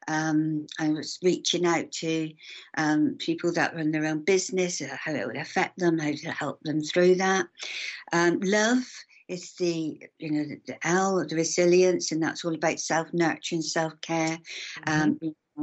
[0.08, 2.32] Um, I was reaching out to
[2.76, 6.30] um, people that run their own business, uh, how it would affect them, how to
[6.32, 7.46] help them through that.
[8.12, 8.82] Um, love
[9.30, 13.62] it's the you know the, the L, the resilience, and that's all about self nurturing,
[13.62, 14.36] self care,
[14.86, 14.92] mm-hmm.
[14.92, 15.18] um,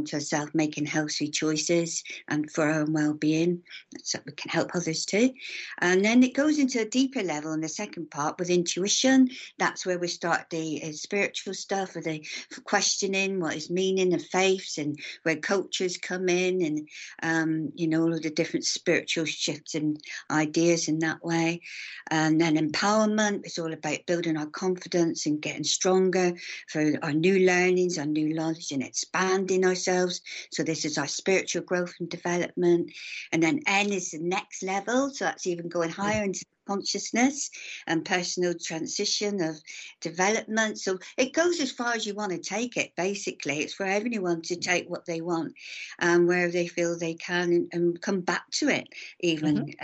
[0.05, 3.63] to ourselves making healthy choices and for our own well-being
[4.03, 5.33] so we can help others too.
[5.79, 9.29] And then it goes into a deeper level in the second part with intuition.
[9.57, 12.25] That's where we start the uh, spiritual stuff with the
[12.63, 16.89] questioning what is meaning of faiths and where cultures come in and
[17.23, 21.61] um, you know all of the different spiritual shifts and ideas in that way.
[22.09, 26.33] And then empowerment is all about building our confidence and getting stronger
[26.67, 30.21] for our new learnings our new knowledge and expanding ourselves ourselves.
[30.51, 32.91] So this is our spiritual growth and development.
[33.31, 35.11] And then N is the next level.
[35.13, 37.49] So that's even going higher into consciousness
[37.87, 39.55] and personal transition of
[40.01, 40.79] development.
[40.79, 43.59] So it goes as far as you want to take it, basically.
[43.59, 45.53] It's for everyone to take what they want
[45.99, 48.87] and um, where they feel they can and, and come back to it,
[49.21, 49.57] even.
[49.57, 49.83] Mm-hmm.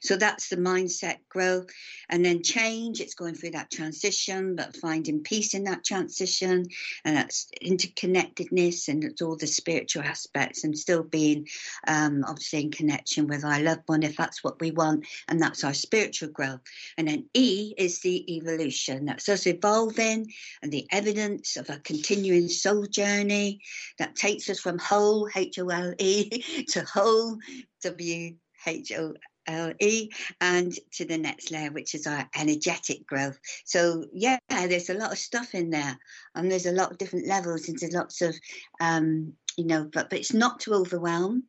[0.00, 1.70] So that's the mindset growth.
[2.08, 6.66] And then change, it's going through that transition, but finding peace in that transition.
[7.04, 11.48] And that's interconnectedness and it's all the spiritual aspects and still being
[11.86, 15.06] um, obviously in connection with our loved one if that's what we want.
[15.28, 16.60] And that's our spiritual growth.
[16.98, 19.04] And then E is the evolution.
[19.04, 23.60] That's us evolving and the evidence of a continuing soul journey
[23.98, 27.38] that takes us from whole, H O L E, to whole,
[27.82, 29.14] W H O
[29.50, 33.38] L E, and to the next layer, which is our energetic growth.
[33.64, 35.98] So, yeah, there's a lot of stuff in there,
[36.34, 38.34] and there's a lot of different levels, and there's lots of,
[38.80, 41.44] um, you know, but, but it's not to overwhelm.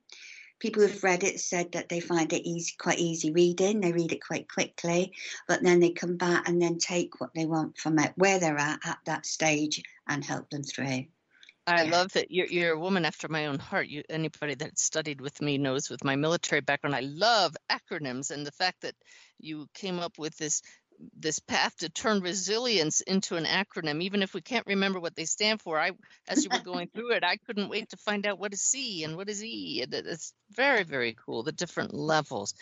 [0.60, 3.82] People who've read it said that they find it easy, quite easy reading.
[3.82, 5.12] They read it quite quickly,
[5.48, 8.60] but then they come back and then take what they want from it, where they're
[8.60, 11.06] at at that stage, and help them through.
[11.68, 13.88] I love that you're you're a woman after my own heart.
[13.88, 18.46] You anybody that studied with me knows with my military background, I love acronyms and
[18.46, 18.96] the fact that
[19.40, 20.62] you came up with this
[21.18, 25.26] this path to turn resilience into an acronym, even if we can't remember what they
[25.26, 25.80] stand for.
[25.80, 25.92] I
[26.28, 29.04] as you were going through it, I couldn't wait to find out what is C
[29.04, 29.82] and what is E.
[29.84, 32.54] and It's very, very cool, the different levels.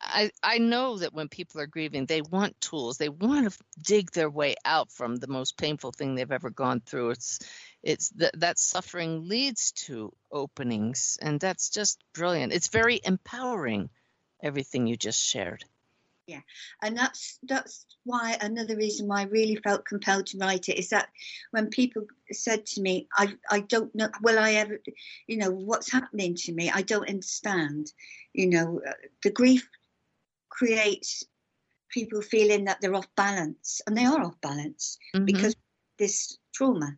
[0.00, 2.98] I I know that when people are grieving, they want tools.
[2.98, 6.80] They want to dig their way out from the most painful thing they've ever gone
[6.80, 7.10] through.
[7.10, 7.38] It's
[7.82, 13.88] it's that that suffering leads to openings and that's just brilliant it's very empowering
[14.42, 15.64] everything you just shared
[16.28, 20.90] and that's that's why another reason why I really felt compelled to write it is
[20.90, 21.08] that
[21.50, 24.78] when people said to me, I I don't know, will I ever,
[25.26, 26.70] you know, what's happening to me?
[26.70, 27.92] I don't understand.
[28.32, 29.68] You know, uh, the grief
[30.48, 31.24] creates
[31.90, 35.26] people feeling that they're off balance, and they are off balance Mhm.
[35.26, 35.56] because
[35.98, 36.96] this trauma.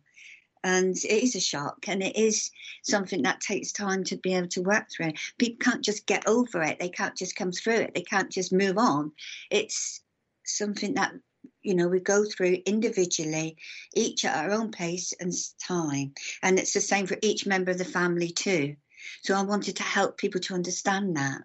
[0.63, 2.51] And it is a shock, and it is
[2.83, 5.13] something that takes time to be able to work through.
[5.37, 6.79] People can't just get over it.
[6.79, 7.93] They can't just come through it.
[7.95, 9.11] They can't just move on.
[9.49, 10.01] It's
[10.45, 11.13] something that
[11.63, 13.57] you know we go through individually,
[13.95, 16.13] each at our own pace and time.
[16.43, 18.75] And it's the same for each member of the family too.
[19.23, 21.41] So I wanted to help people to understand that.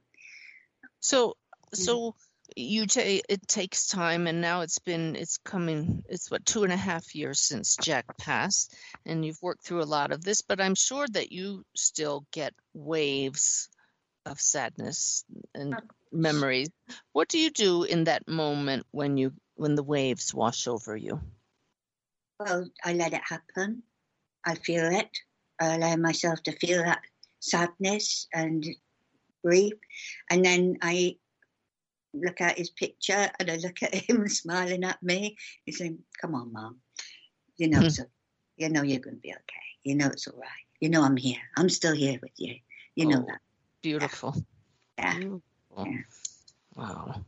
[1.00, 1.36] so
[1.74, 1.84] Mm.
[1.84, 2.14] so
[2.54, 6.72] you say it takes time and now it's been it's coming it's what two and
[6.72, 8.74] a half years since jack passed
[9.04, 12.54] and you've worked through a lot of this but i'm sure that you still get
[12.74, 13.68] waves
[14.24, 15.24] of sadness
[15.54, 15.74] and
[16.12, 16.68] memories
[17.12, 21.20] what do you do in that moment when you when the waves wash over you
[22.38, 23.82] Well, I let it happen.
[24.44, 25.08] I feel it.
[25.60, 27.00] I allow myself to feel that
[27.40, 28.66] sadness and
[29.42, 29.72] grief.
[30.28, 31.16] And then I
[32.24, 35.36] look at his picture and I look at him smiling at me.
[35.64, 36.76] He's saying, Come on, Mom.
[37.56, 37.88] You know, Hmm.
[37.88, 38.04] so,
[38.56, 39.66] you know you're going to be okay.
[39.84, 40.48] You know it's all right.
[40.80, 41.40] You know I'm here.
[41.56, 42.56] I'm still here with you.
[42.94, 43.40] You know Oh, that.
[43.82, 44.34] beautiful
[44.98, 45.14] Yeah.
[45.14, 45.42] Beautiful.
[45.76, 45.98] Yeah.
[46.74, 47.24] Wow.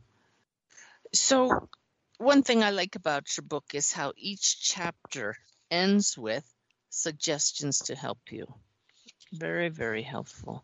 [1.13, 1.69] So,
[2.17, 5.35] one thing I like about your book is how each chapter
[5.71, 6.45] ends with
[6.89, 8.45] suggestions to help you.
[9.33, 10.63] Very, very helpful.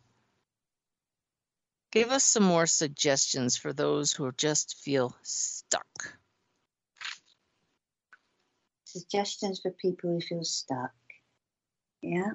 [1.95, 5.87] Give us some more suggestions for those who just feel stuck.
[8.83, 10.91] Suggestions for people who feel stuck.
[12.01, 12.31] Yeah.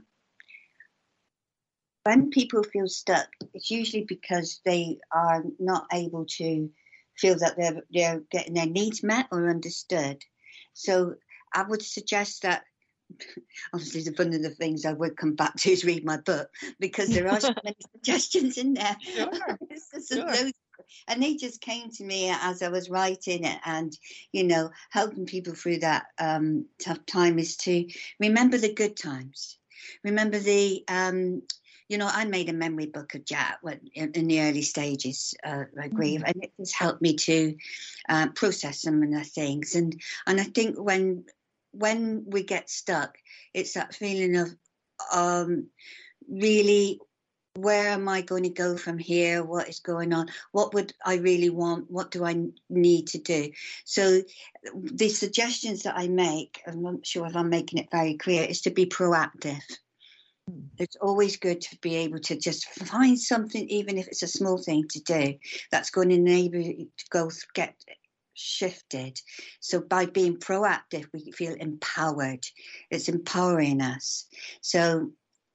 [2.04, 6.70] When people feel stuck, it's usually because they are not able to
[7.18, 10.24] feel that they're they're getting their needs met or understood.
[10.72, 11.16] So
[11.52, 12.64] I would suggest that
[13.72, 16.48] obviously the one of the things I would come back to is read my book
[16.78, 18.96] because there are so many suggestions in there.
[19.00, 19.30] Sure,
[20.12, 20.50] sure.
[21.08, 23.96] and they just came to me as I was writing it, and
[24.32, 27.86] you know, helping people through that um, tough time is to
[28.18, 29.58] remember the good times.
[30.04, 31.42] Remember the, um,
[31.88, 35.64] you know, I made a memory book of Jack when, in, the early stages uh,
[35.76, 37.56] of grief, and it has helped me to
[38.08, 39.74] uh, process some of the things.
[39.74, 41.24] And and I think when
[41.73, 43.16] when we get stuck,
[43.55, 44.49] it's that feeling of
[45.12, 45.68] um,
[46.29, 47.01] really
[47.57, 49.43] where am I going to go from here?
[49.43, 50.29] What is going on?
[50.53, 51.91] What would I really want?
[51.91, 52.37] What do I
[52.68, 53.51] need to do?
[53.85, 54.23] So,
[54.75, 58.61] the suggestions that I make, I'm not sure if I'm making it very clear, is
[58.62, 59.62] to be proactive.
[60.79, 64.59] It's always good to be able to just find something, even if it's a small
[64.59, 65.35] thing to do,
[65.71, 67.75] that's going to enable you to go get
[68.41, 69.20] shifted.
[69.61, 72.45] So by being proactive, we feel empowered.
[72.91, 74.26] It's empowering us.
[74.61, 75.12] So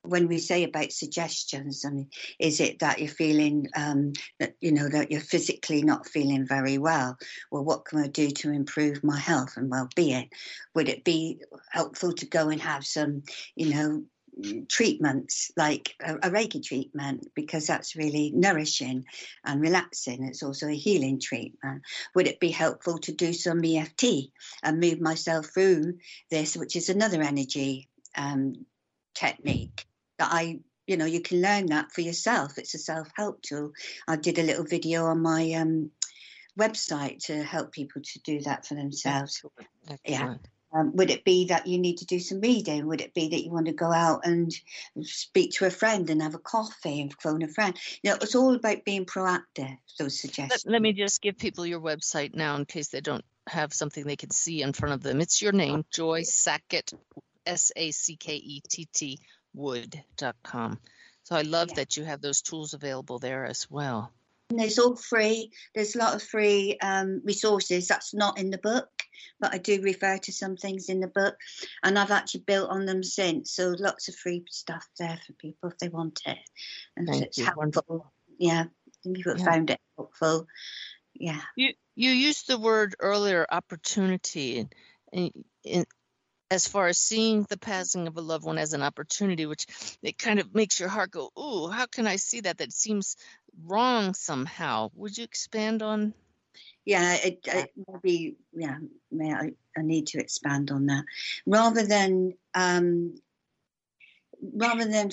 [0.08, 2.10] when we say about suggestions, I mean,
[2.40, 6.78] is it that you're feeling um, that you know that you're physically not feeling very
[6.78, 7.18] well?
[7.52, 10.30] Well, what can I do to improve my health and well-being?
[10.76, 13.24] Would it be helpful to go and have some,
[13.56, 14.04] you know,
[14.68, 19.06] treatments like a, a Reiki treatment because that's really nourishing
[19.44, 20.24] and relaxing.
[20.24, 21.84] It's also a healing treatment.
[22.16, 24.06] Would it be helpful to do some EFT
[24.64, 25.98] and move myself through
[26.30, 28.66] this, which is another energy um,
[29.14, 29.86] technique
[30.20, 32.58] that I, you know, you can learn that for yourself.
[32.58, 33.72] It's a self help tool.
[34.08, 35.92] I did a little video on my um,
[36.60, 39.44] website to help people to do that for themselves.
[40.06, 40.36] Yeah.
[40.76, 42.88] Um, would it be that you need to do some reading?
[42.88, 44.54] Would it be that you want to go out and
[45.04, 47.78] speak to a friend and have a coffee and phone a friend?
[48.04, 49.78] You know, it's all about being proactive.
[49.98, 50.66] Those suggestions.
[50.66, 54.04] Let, let me just give people your website now in case they don't have something
[54.04, 55.22] they can see in front of them.
[55.22, 56.92] It's your name, Joy Sackett,
[57.46, 59.20] S A C K E T T
[59.54, 60.80] Wood.com.
[61.24, 61.76] So I love Yeah.
[61.76, 64.12] that you have those tools available there as well.
[64.50, 65.52] And it's all free.
[65.74, 67.88] There's a lot of free um, resources.
[67.88, 68.90] That's not in the book,
[69.40, 71.36] but I do refer to some things in the book,
[71.84, 73.52] and I've actually built on them since.
[73.52, 76.38] So lots of free stuff there for people if they want it.
[76.98, 77.46] And Thank it's you.
[77.46, 77.62] helpful.
[77.62, 78.14] Wonderful.
[78.38, 78.66] Yeah,
[79.04, 79.46] people have Yeah.
[79.46, 80.48] found it helpful.
[81.14, 81.42] Yeah.
[81.56, 84.74] You you used the word earlier, opportunity, and,
[85.14, 85.32] and,
[85.66, 85.86] and
[86.52, 89.66] as far as seeing the passing of a loved one as an opportunity, which
[90.02, 92.58] it kind of makes your heart go, "Ooh, how can I see that?
[92.58, 93.16] That seems
[93.64, 96.14] wrong somehow." Would you expand on?
[96.86, 98.78] Yeah, it, it maybe yeah,
[99.12, 101.04] may I, I need to expand on that
[101.48, 103.16] rather than um,
[104.54, 105.10] rather than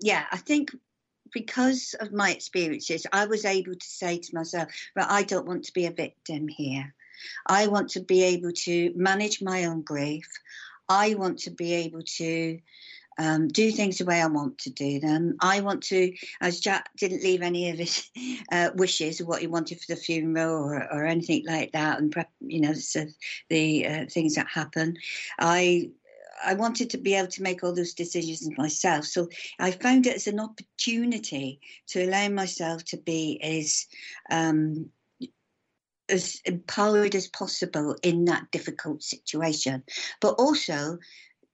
[0.00, 0.70] yeah, I think
[1.32, 5.64] because of my experiences, I was able to say to myself, "Right, I don't want
[5.64, 6.94] to be a victim here.
[7.46, 10.28] I want to be able to manage my own grief.
[10.88, 12.60] I want to be able to."
[13.18, 15.36] Um, do things the way I want to do them.
[15.40, 18.08] I want to, as Jack didn't leave any of his
[18.52, 22.12] uh, wishes of what he wanted for the funeral or, or anything like that, and
[22.12, 23.04] prep, you know, so
[23.50, 24.96] the uh, things that happen.
[25.38, 25.90] I
[26.44, 29.04] I wanted to be able to make all those decisions myself.
[29.06, 33.86] So I found it as an opportunity to allow myself to be as
[34.30, 34.90] um,
[36.08, 39.82] as empowered as possible in that difficult situation,
[40.20, 40.98] but also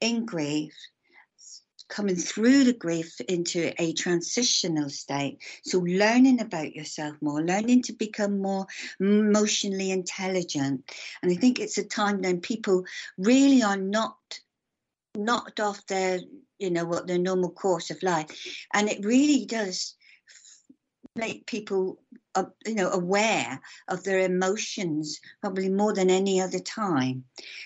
[0.00, 0.74] in grief
[1.88, 5.38] coming through the grief into a transitional state.
[5.62, 8.66] So, learning about yourself more, learning to become more
[9.00, 10.90] emotionally intelligent.
[11.22, 12.84] And I think it's a time when people
[13.18, 14.16] really are not
[15.16, 16.20] knocked off their,
[16.58, 18.26] you know, what their normal course of life.
[18.72, 19.94] And it really does
[21.16, 22.00] make people
[22.34, 27.24] uh, you know aware of their emotions probably more than any other time.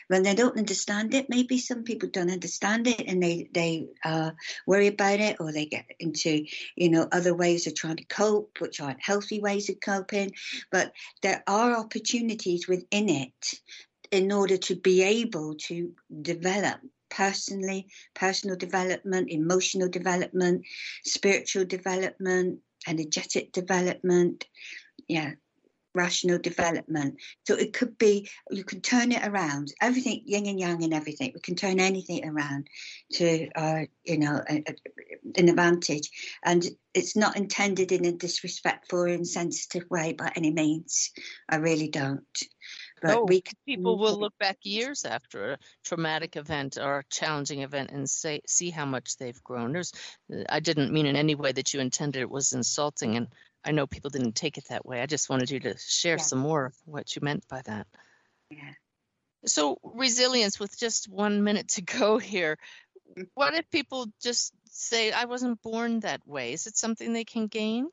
[0.09, 4.33] When they don't understand it maybe some people don't understand it and they they uh,
[4.67, 6.45] worry about it or they get into
[6.77, 10.33] you know other ways of trying to cope which aren't healthy ways of coping.
[10.71, 10.93] But
[11.23, 13.55] there are opportunities within it
[14.11, 15.93] in order to be able to
[16.23, 16.81] develop
[17.11, 20.67] personally personal development emotional development
[21.05, 24.47] spiritual development energetic development,
[25.09, 25.33] yeah,
[25.95, 27.17] rational development.
[27.47, 31.33] So it could be, you can turn it around, everything, yin and yang and everything.
[31.35, 32.69] We can turn anything around
[33.15, 34.75] to, uh, you know, a, a,
[35.37, 36.11] an advantage.
[36.45, 36.65] And
[36.95, 41.11] it's not intended in a disrespectful or insensitive way by any means.
[41.49, 42.39] I really don't.
[43.01, 47.63] But no, we people will look back years after a traumatic event or a challenging
[47.63, 49.73] event and say see how much they've grown.
[49.73, 49.93] There's,
[50.49, 53.29] I didn't mean in any way that you intended it was insulting, and
[53.65, 55.01] I know people didn't take it that way.
[55.01, 56.23] I just wanted you to share Yeah.
[56.23, 57.87] some more of what you meant by that.
[58.51, 58.73] Yeah.
[59.47, 62.59] So resilience, with just one minute to go here,
[63.11, 63.23] Mm-hmm.
[63.35, 66.53] what if people just say, "I wasn't born that way"?
[66.53, 67.89] Is it something they can gain?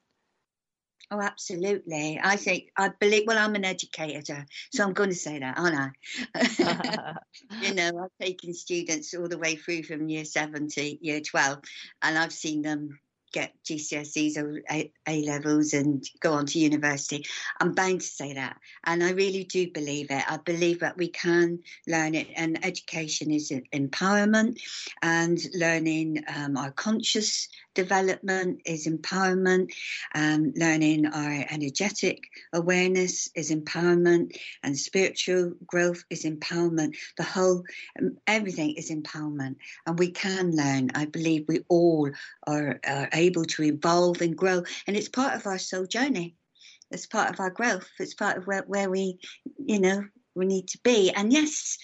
[1.11, 2.19] Oh, absolutely.
[2.21, 5.93] I think, I believe, well, I'm an educator, so I'm going to say that, aren't
[6.35, 7.13] I?
[7.61, 11.59] you know, I've taken students all the way through from year seven to year 12,
[12.01, 12.99] and I've seen them
[13.35, 14.91] get GCSEs or A,
[15.25, 17.25] levels and go on to university.
[17.59, 18.57] I'm bound to say that.
[18.85, 20.23] And I really do believe it.
[20.25, 24.61] I believe that we can learn it, and education is empowerment,
[25.01, 29.73] and learning um, our conscious development is empowerment,
[30.15, 32.23] um, learning our energetic
[32.53, 36.95] awareness is empowerment, and spiritual growth is empowerment.
[37.17, 37.63] The whole,
[37.99, 40.91] um, everything is empowerment, and we can learn.
[40.95, 42.09] I believe we all
[42.47, 46.35] are, are able to evolve and grow, and it's part of our soul journey.
[46.91, 47.87] It's part of our growth.
[47.99, 49.19] It's part of where, where we,
[49.57, 50.03] you know,
[50.35, 51.11] we need to be.
[51.11, 51.77] And yes,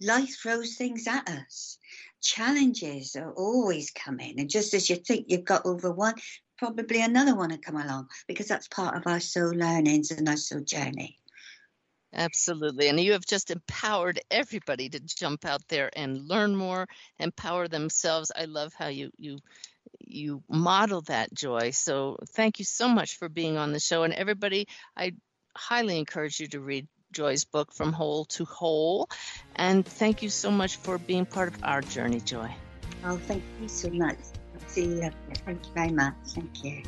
[0.00, 1.78] life throws things at us.
[2.22, 6.14] Challenges are always coming, and just as you think you've got over one,
[6.58, 10.36] probably another one will come along because that's part of our soul learnings and our
[10.36, 11.18] soul journey.
[12.12, 12.88] Absolutely.
[12.88, 16.86] And you have just empowered everybody to jump out there and learn more,
[17.18, 18.32] empower themselves.
[18.34, 19.38] I love how you you
[20.12, 21.70] you model that joy.
[21.70, 24.02] So thank you so much for being on the show.
[24.02, 25.12] And everybody, I
[25.56, 29.08] highly encourage you to read Joy's book From Whole to Whole.
[29.56, 32.54] And thank you so much for being part of our journey, Joy.
[33.04, 34.18] Oh, thank you so much.
[34.54, 35.34] Absolutely lovely.
[35.44, 36.14] Thank you very much.
[36.26, 36.82] Thank you.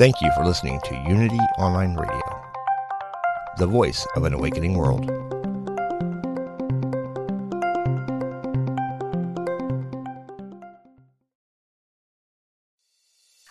[0.00, 2.42] Thank you for listening to Unity Online Radio,
[3.58, 5.10] the voice of an awakening world.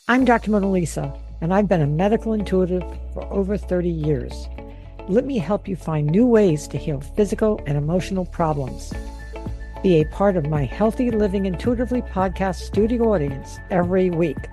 [0.08, 0.50] I'm Dr.
[0.50, 2.82] Mona Lisa, and I've been a medical intuitive
[3.14, 4.48] for over 30 years.
[5.08, 8.92] Let me help you find new ways to heal physical and emotional problems.
[9.84, 14.49] Be a part of my Healthy Living Intuitively podcast studio audience every week.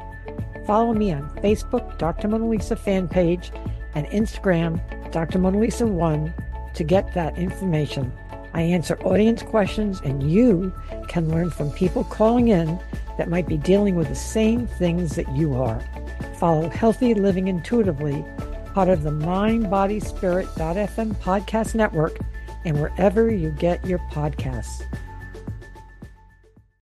[0.67, 2.29] Follow me on Facebook, Dr.
[2.29, 3.53] Mona Lisa fan page,
[3.95, 4.81] and Instagram,
[5.13, 5.39] Dr.
[5.39, 6.35] Mona Lisa 1
[6.75, 8.13] to get that information.
[8.53, 10.73] I answer audience questions, and you
[11.09, 12.81] can learn from people calling in
[13.17, 15.81] that might be dealing with the same things that you are.
[16.39, 18.25] Follow Healthy Living Intuitively,
[18.75, 22.19] part of the Mind, Body, Spirit.fm podcast network,
[22.65, 24.85] and wherever you get your podcasts.